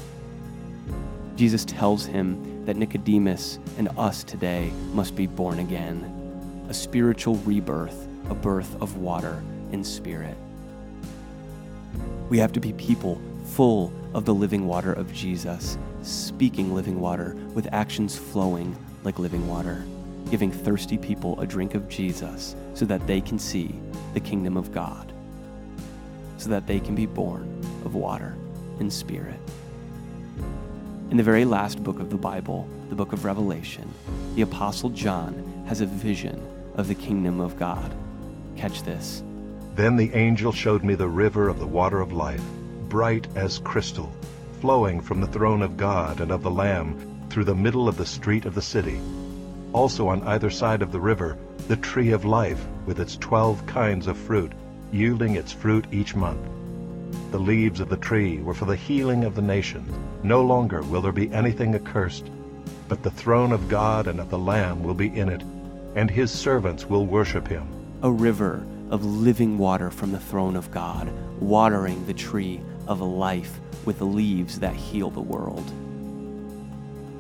Jesus 1.37 1.65
tells 1.65 2.07
him 2.07 2.56
that 2.67 2.77
Nicodemus 2.77 3.59
and 3.79 3.89
us 3.97 4.23
today 4.23 4.71
must 4.93 5.17
be 5.17 5.27
born 5.27 5.61
again, 5.61 6.67
a 6.69 6.75
spiritual 6.75 7.37
rebirth, 7.37 8.07
a 8.29 8.35
birth 8.35 8.81
of 8.83 8.99
water 8.99 9.43
and 9.73 9.87
spirit. 9.87 10.37
We 12.29 12.39
have 12.39 12.53
to 12.53 12.61
be 12.61 12.73
people 12.73 13.21
full 13.55 13.93
of 14.15 14.25
the 14.25 14.35
living 14.35 14.67
water 14.67 14.93
of 14.93 15.13
Jesus, 15.13 15.79
speaking 16.03 16.75
living 16.75 17.01
water 17.01 17.37
with 17.55 17.69
actions 17.73 18.19
flowing 18.19 18.77
like 19.05 19.21
living 19.21 19.47
water, 19.47 19.85
giving 20.31 20.51
thirsty 20.51 20.99
people 20.99 21.41
a 21.41 21.47
drink 21.47 21.75
of 21.75 21.89
Jesus 21.89 22.57
so 22.75 22.85
that 22.85 23.07
they 23.07 23.21
can 23.21 23.39
see 23.39 23.75
the 24.13 24.21
kingdom 24.21 24.57
of 24.57 24.73
God, 24.73 25.13
so 26.37 26.51
that 26.51 26.67
they 26.67 26.81
can 26.81 26.97
be 26.97 27.07
born 27.07 27.43
of 27.85 27.95
water 27.95 28.35
and 28.81 28.93
spirit. 28.93 29.39
In 31.09 31.17
the 31.17 31.23
very 31.23 31.45
last 31.45 31.85
book 31.85 32.01
of 32.01 32.11
the 32.11 32.17
Bible, 32.17 32.69
the 32.89 32.97
book 32.97 33.13
of 33.13 33.25
Revelation, 33.25 33.89
the 34.35 34.43
Apostle 34.43 34.91
John 34.91 35.65
has 35.69 35.81
a 35.81 35.87
vision 35.87 36.45
of 36.75 36.89
the 36.89 36.97
kingdom 36.97 37.41
of 37.41 37.57
God. 37.57 37.95
Catch 38.57 38.83
this. 38.83 39.23
Then 39.77 39.97
the 39.97 40.13
angel 40.15 40.51
showed 40.51 40.83
me 40.83 40.97
the 40.97 41.09
river 41.09 41.49
of 41.49 41.61
the 41.61 41.67
water 41.67 42.01
of 42.01 42.13
life, 42.13 42.43
bright 42.89 43.29
as 43.37 43.61
crystal, 43.61 44.13
flowing 44.61 45.01
from 45.01 45.21
the 45.21 45.29
throne 45.29 45.63
of 45.63 45.77
God 45.77 46.21
and 46.21 46.33
of 46.33 46.43
the 46.43 46.51
Lamb 46.51 47.29
through 47.31 47.45
the 47.45 47.55
middle 47.55 47.89
of 47.89 47.97
the 47.97 48.05
street 48.07 48.45
of 48.45 48.57
the 48.57 48.63
city. 48.63 49.01
Also 49.73 50.09
on 50.09 50.23
either 50.25 50.51
side 50.51 50.83
of 50.83 50.91
the 50.91 51.01
river, 51.01 51.39
the 51.69 51.77
tree 51.77 52.11
of 52.11 52.25
life 52.25 52.67
with 52.85 52.99
its 52.99 53.17
twelve 53.17 53.65
kinds 53.67 54.09
of 54.09 54.19
fruit, 54.19 54.51
yielding 54.91 55.37
its 55.37 55.53
fruit 55.53 55.87
each 55.93 56.17
month. 56.17 56.41
the 57.31 57.39
leaves 57.39 57.81
of 57.81 57.89
the 57.89 57.97
tree 57.97 58.41
were 58.41 58.55
for 58.55 58.65
the 58.65 58.77
healing 58.77 59.25
of 59.25 59.35
the 59.35 59.43
nations. 59.43 59.93
No 60.27 60.43
longer 60.43 60.83
will 60.83 61.03
there 61.03 61.13
be 61.13 61.33
anything 61.33 61.77
accursed, 61.77 62.33
but 62.89 63.01
the 63.05 63.13
throne 63.13 63.53
of 63.53 63.69
God 63.69 64.09
and 64.09 64.19
of 64.19 64.29
the 64.29 64.37
Lamb 64.37 64.83
will 64.83 64.93
be 64.93 65.17
in 65.17 65.29
it, 65.29 65.45
and 65.95 66.11
his 66.11 66.33
servants 66.33 66.87
will 66.87 67.07
worship 67.07 67.47
him. 67.47 67.69
A 68.03 68.11
river 68.11 68.67
of 68.91 69.05
living 69.05 69.57
water 69.57 69.89
from 69.89 70.11
the 70.11 70.19
throne 70.19 70.57
of 70.57 70.73
God, 70.73 71.09
watering 71.41 72.05
the 72.07 72.13
tree 72.13 72.61
of 72.89 73.01
life 73.01 73.61
with 73.85 74.01
leaves 74.01 74.59
that 74.59 74.75
heal 74.75 75.11
the 75.11 75.21
world. 75.21 75.71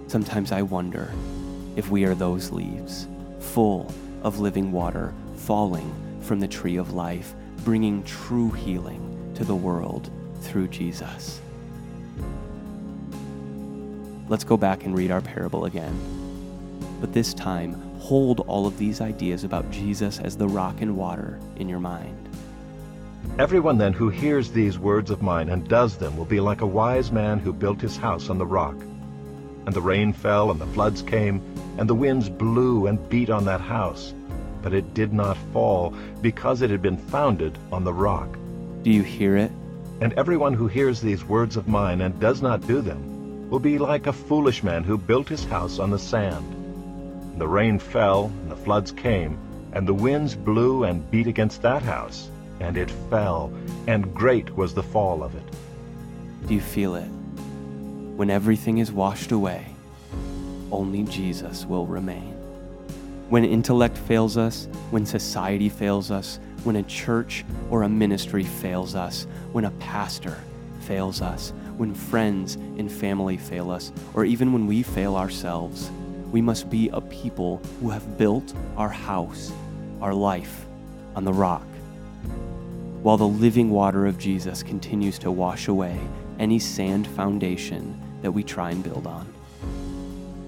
Sometimes 0.09 0.51
I 0.51 0.63
wonder 0.63 1.13
if 1.77 1.89
we 1.89 2.07
are 2.07 2.15
those 2.17 2.51
leaves, 2.51 3.07
full 3.39 3.89
of 4.25 4.41
living 4.41 4.73
water, 4.73 5.15
falling 5.37 5.95
from 6.23 6.41
the 6.41 6.49
tree 6.49 6.77
of 6.77 6.93
life, 6.93 7.37
bringing 7.59 8.03
true 8.03 8.51
healing 8.51 9.31
to 9.37 9.45
the 9.45 9.55
world 9.55 10.11
through 10.41 10.67
Jesus. 10.67 11.41
Let's 14.29 14.43
go 14.43 14.57
back 14.57 14.85
and 14.85 14.97
read 14.97 15.13
our 15.13 15.21
parable 15.21 15.67
again. 15.67 15.97
But 17.01 17.13
this 17.13 17.33
time, 17.33 17.75
hold 18.01 18.41
all 18.41 18.67
of 18.67 18.77
these 18.77 19.01
ideas 19.01 19.45
about 19.45 19.71
Jesus 19.71 20.19
as 20.19 20.37
the 20.37 20.49
rock 20.49 20.81
and 20.81 20.97
water 20.97 21.39
in 21.57 21.69
your 21.69 21.79
mind. 21.79 22.29
Everyone 23.39 23.79
then 23.79 23.93
who 23.93 24.09
hears 24.09 24.51
these 24.51 24.81
words 24.81 25.13
of 25.13 25.23
mine 25.23 25.49
and 25.49 25.69
does 25.69 25.97
them 25.97 26.17
will 26.17 26.25
be 26.25 26.41
like 26.41 26.61
a 26.61 26.67
wise 26.67 27.13
man 27.13 27.39
who 27.39 27.53
built 27.53 27.81
his 27.81 27.97
house 27.97 28.29
on 28.29 28.39
the 28.39 28.47
rock. 28.47 28.75
And 29.65 29.73
the 29.73 29.81
rain 29.81 30.13
fell, 30.13 30.51
and 30.51 30.61
the 30.61 30.67
floods 30.67 31.03
came, 31.03 31.41
and 31.79 31.89
the 31.89 31.95
winds 31.95 32.29
blew 32.29 32.89
and 32.89 33.09
beat 33.09 33.31
on 33.31 33.45
that 33.45 33.61
house. 33.61 34.13
But 34.61 34.75
it 34.75 34.93
did 34.93 35.13
not 35.13 35.37
fall, 35.53 35.95
because 36.21 36.63
it 36.63 36.71
had 36.71 36.83
been 36.83 36.97
founded 36.97 37.59
on 37.71 37.85
the 37.85 37.95
rock. 37.95 38.37
Do 38.83 38.91
you 38.91 39.05
hear 39.05 39.37
it? 39.37 39.53
And 40.01 40.13
everyone 40.15 40.55
who 40.55 40.67
hears 40.67 41.01
these 41.01 41.25
words 41.25 41.57
of 41.57 41.69
mine 41.69 42.01
and 42.01 42.19
does 42.19 42.43
not 42.43 42.67
do 42.67 42.81
them 42.81 43.16
will 43.51 43.61
be 43.61 43.79
like 43.79 44.07
a 44.07 44.13
foolish 44.13 44.63
man 44.63 44.83
who 44.83 44.99
built 44.99 45.29
his 45.29 45.45
house 45.45 45.79
on 45.79 45.91
the 45.91 45.99
sand. 45.99 46.45
And 47.33 47.41
the 47.41 47.47
rain 47.47 47.79
fell, 47.79 48.27
and 48.43 48.51
the 48.51 48.57
floods 48.57 48.91
came, 48.91 49.39
and 49.73 49.87
the 49.87 49.95
winds 49.95 50.35
blew 50.35 50.85
and 50.85 51.09
beat 51.11 51.27
against 51.27 51.63
that 51.63 51.83
house, 51.83 52.31
and 52.61 52.77
it 52.77 52.91
fell, 53.11 53.53
and 53.87 54.15
great 54.15 54.57
was 54.57 54.75
the 54.75 54.83
fall 54.83 55.23
of 55.23 55.35
it. 55.35 55.45
Do 56.47 56.55
you 56.55 56.61
feel 56.61 56.95
it? 56.97 57.09
When 58.17 58.31
everything 58.31 58.79
is 58.79 58.91
washed 58.91 59.33
away, 59.33 59.67
only 60.73 61.05
Jesus 61.05 61.67
will 61.67 61.87
remain. 61.87 62.33
When 63.29 63.45
intellect 63.45 63.99
fails 63.99 64.37
us, 64.37 64.69
when 64.91 65.05
society 65.05 65.69
fails 65.69 66.11
us, 66.11 66.41
when 66.65 66.77
a 66.77 66.83
church 66.85 67.45
or 67.71 67.83
a 67.83 67.89
ministry 67.89 68.45
fails 68.45 68.95
us, 68.95 69.27
when 69.53 69.65
a 69.65 69.71
pastor 69.73 70.37
fails 70.81 71.21
us, 71.21 71.53
when 71.77 71.95
friends 71.95 72.55
and 72.55 72.91
family 72.91 73.37
fail 73.37 73.71
us, 73.71 73.93
or 74.15 74.25
even 74.25 74.53
when 74.53 74.67
we 74.67 74.83
fail 74.83 75.17
ourselves, 75.17 75.91
we 76.33 76.41
must 76.41 76.69
be 76.71 76.89
a 76.89 77.01
people 77.01 77.61
who 77.81 77.91
have 77.91 78.19
built 78.19 78.53
our 78.77 78.89
house, 78.89 79.53
our 80.01 80.15
life, 80.15 80.67
on 81.15 81.25
the 81.25 81.33
rock. 81.33 81.67
While 83.03 83.17
the 83.17 83.29
living 83.29 83.71
water 83.71 84.07
of 84.07 84.19
Jesus 84.19 84.63
continues 84.63 85.19
to 85.21 85.31
wash 85.31 85.69
away 85.69 85.99
any 86.39 86.59
sand 86.59 87.07
foundation 87.07 88.01
that 88.23 88.33
we 88.33 88.43
try 88.43 88.71
and 88.71 88.83
build 88.83 89.07
on. 89.07 89.27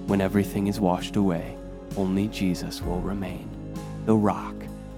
When 0.06 0.20
everything 0.20 0.66
is 0.66 0.80
washed 0.80 1.16
away, 1.16 1.56
only 1.96 2.28
Jesus 2.28 2.82
will 2.82 3.00
remain. 3.00 3.48
The 4.06 4.16
rock 4.16 4.54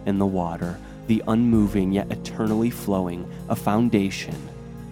and 0.07 0.21
the 0.21 0.27
water, 0.27 0.79
the 1.07 1.23
unmoving 1.29 1.93
yet 1.93 2.11
eternally 2.11 2.71
flowing, 2.71 3.31
a 3.49 3.57
foundation 3.57 4.37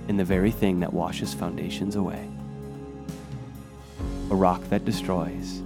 in 0.08 0.16
the 0.16 0.24
very 0.24 0.50
thing 0.50 0.80
that 0.80 0.92
washes 0.92 1.32
foundations 1.34 1.94
away. 1.94 2.28
A 4.30 4.34
rock 4.34 4.62
that 4.70 4.84
destroys, 4.84 5.62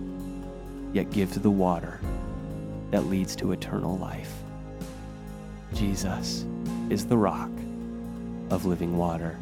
yet 0.92 1.10
gives 1.10 1.36
the 1.36 1.50
water 1.50 2.00
that 2.90 3.06
leads 3.06 3.34
to 3.36 3.52
eternal 3.52 3.96
life. 3.98 4.34
Jesus 5.72 6.44
is 6.90 7.06
the 7.06 7.16
rock 7.16 7.50
of 8.50 8.66
living 8.66 8.98
water. 8.98 9.38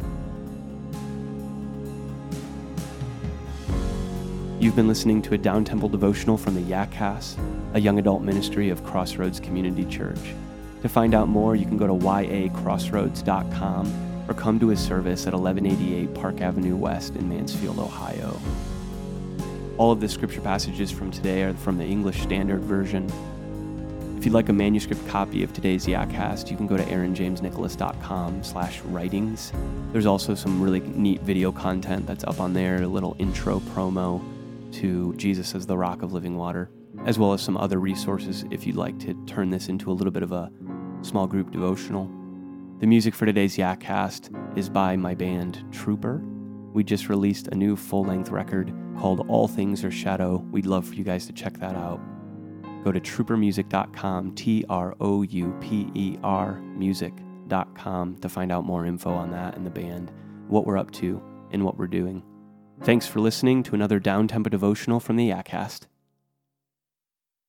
You've 4.60 4.76
been 4.76 4.88
listening 4.88 5.22
to 5.22 5.34
a 5.34 5.38
Down 5.38 5.64
Tempo 5.64 5.88
devotional 5.88 6.36
from 6.36 6.54
the 6.54 6.60
Yakcast, 6.60 7.38
a 7.72 7.80
young 7.80 7.98
adult 7.98 8.22
ministry 8.22 8.68
of 8.68 8.84
Crossroads 8.84 9.40
Community 9.40 9.86
Church. 9.86 10.34
To 10.82 10.88
find 10.88 11.14
out 11.14 11.28
more, 11.28 11.56
you 11.56 11.64
can 11.64 11.78
go 11.78 11.86
to 11.86 11.94
yacrossroads.com 11.94 14.09
or 14.30 14.34
come 14.34 14.60
to 14.60 14.68
his 14.68 14.78
service 14.78 15.26
at 15.26 15.34
1188 15.34 16.14
Park 16.14 16.40
Avenue 16.40 16.76
West 16.76 17.16
in 17.16 17.28
Mansfield, 17.28 17.80
Ohio. 17.80 18.40
All 19.76 19.90
of 19.90 20.00
the 20.00 20.08
scripture 20.08 20.40
passages 20.40 20.88
from 20.90 21.10
today 21.10 21.42
are 21.42 21.52
from 21.54 21.76
the 21.76 21.84
English 21.84 22.20
Standard 22.22 22.60
Version. 22.60 23.10
If 24.16 24.24
you'd 24.24 24.34
like 24.34 24.48
a 24.48 24.52
manuscript 24.52 25.04
copy 25.08 25.42
of 25.42 25.52
today's 25.52 25.86
Yakcast, 25.86 26.48
you 26.48 26.56
can 26.56 26.68
go 26.68 26.76
to 26.76 26.84
aaronjamesnicholas.com 26.84 28.44
slash 28.44 28.80
writings. 28.82 29.52
There's 29.92 30.06
also 30.06 30.36
some 30.36 30.62
really 30.62 30.80
neat 30.80 31.22
video 31.22 31.50
content 31.50 32.06
that's 32.06 32.22
up 32.22 32.38
on 32.38 32.52
there, 32.52 32.82
a 32.82 32.86
little 32.86 33.16
intro 33.18 33.58
promo 33.60 34.22
to 34.74 35.12
Jesus 35.16 35.56
as 35.56 35.66
the 35.66 35.76
Rock 35.76 36.02
of 36.02 36.12
Living 36.12 36.36
Water, 36.36 36.70
as 37.04 37.18
well 37.18 37.32
as 37.32 37.42
some 37.42 37.56
other 37.56 37.80
resources 37.80 38.44
if 38.52 38.64
you'd 38.64 38.76
like 38.76 38.98
to 39.00 39.14
turn 39.26 39.50
this 39.50 39.68
into 39.68 39.90
a 39.90 39.94
little 39.94 40.12
bit 40.12 40.22
of 40.22 40.30
a 40.30 40.52
small 41.02 41.26
group 41.26 41.50
devotional. 41.50 42.19
The 42.80 42.86
music 42.86 43.14
for 43.14 43.26
today's 43.26 43.58
Yakcast 43.58 44.56
is 44.56 44.70
by 44.70 44.96
my 44.96 45.14
band 45.14 45.62
Trouper. 45.70 46.22
We 46.72 46.82
just 46.82 47.10
released 47.10 47.48
a 47.48 47.54
new 47.54 47.76
full 47.76 48.04
length 48.04 48.30
record 48.30 48.72
called 48.98 49.28
All 49.28 49.46
Things 49.46 49.84
Are 49.84 49.90
Shadow. 49.90 50.38
We'd 50.50 50.64
love 50.64 50.88
for 50.88 50.94
you 50.94 51.04
guys 51.04 51.26
to 51.26 51.34
check 51.34 51.58
that 51.58 51.74
out. 51.74 52.00
Go 52.82 52.90
to 52.90 52.98
troupermusic.com, 52.98 54.34
T 54.34 54.64
R 54.70 54.96
O 54.98 55.20
U 55.20 55.54
P 55.60 55.90
E 55.94 56.16
R 56.22 56.54
music.com 56.54 58.16
to 58.16 58.28
find 58.30 58.50
out 58.50 58.64
more 58.64 58.86
info 58.86 59.10
on 59.10 59.30
that 59.32 59.56
and 59.58 59.66
the 59.66 59.70
band, 59.70 60.10
what 60.48 60.64
we're 60.64 60.78
up 60.78 60.90
to, 60.92 61.22
and 61.50 61.62
what 61.62 61.76
we're 61.76 61.86
doing. 61.86 62.22
Thanks 62.82 63.06
for 63.06 63.20
listening 63.20 63.62
to 63.64 63.74
another 63.74 63.98
Down 63.98 64.26
Tempo 64.26 64.48
devotional 64.48 65.00
from 65.00 65.16
the 65.16 65.28
Yakcast. 65.28 65.84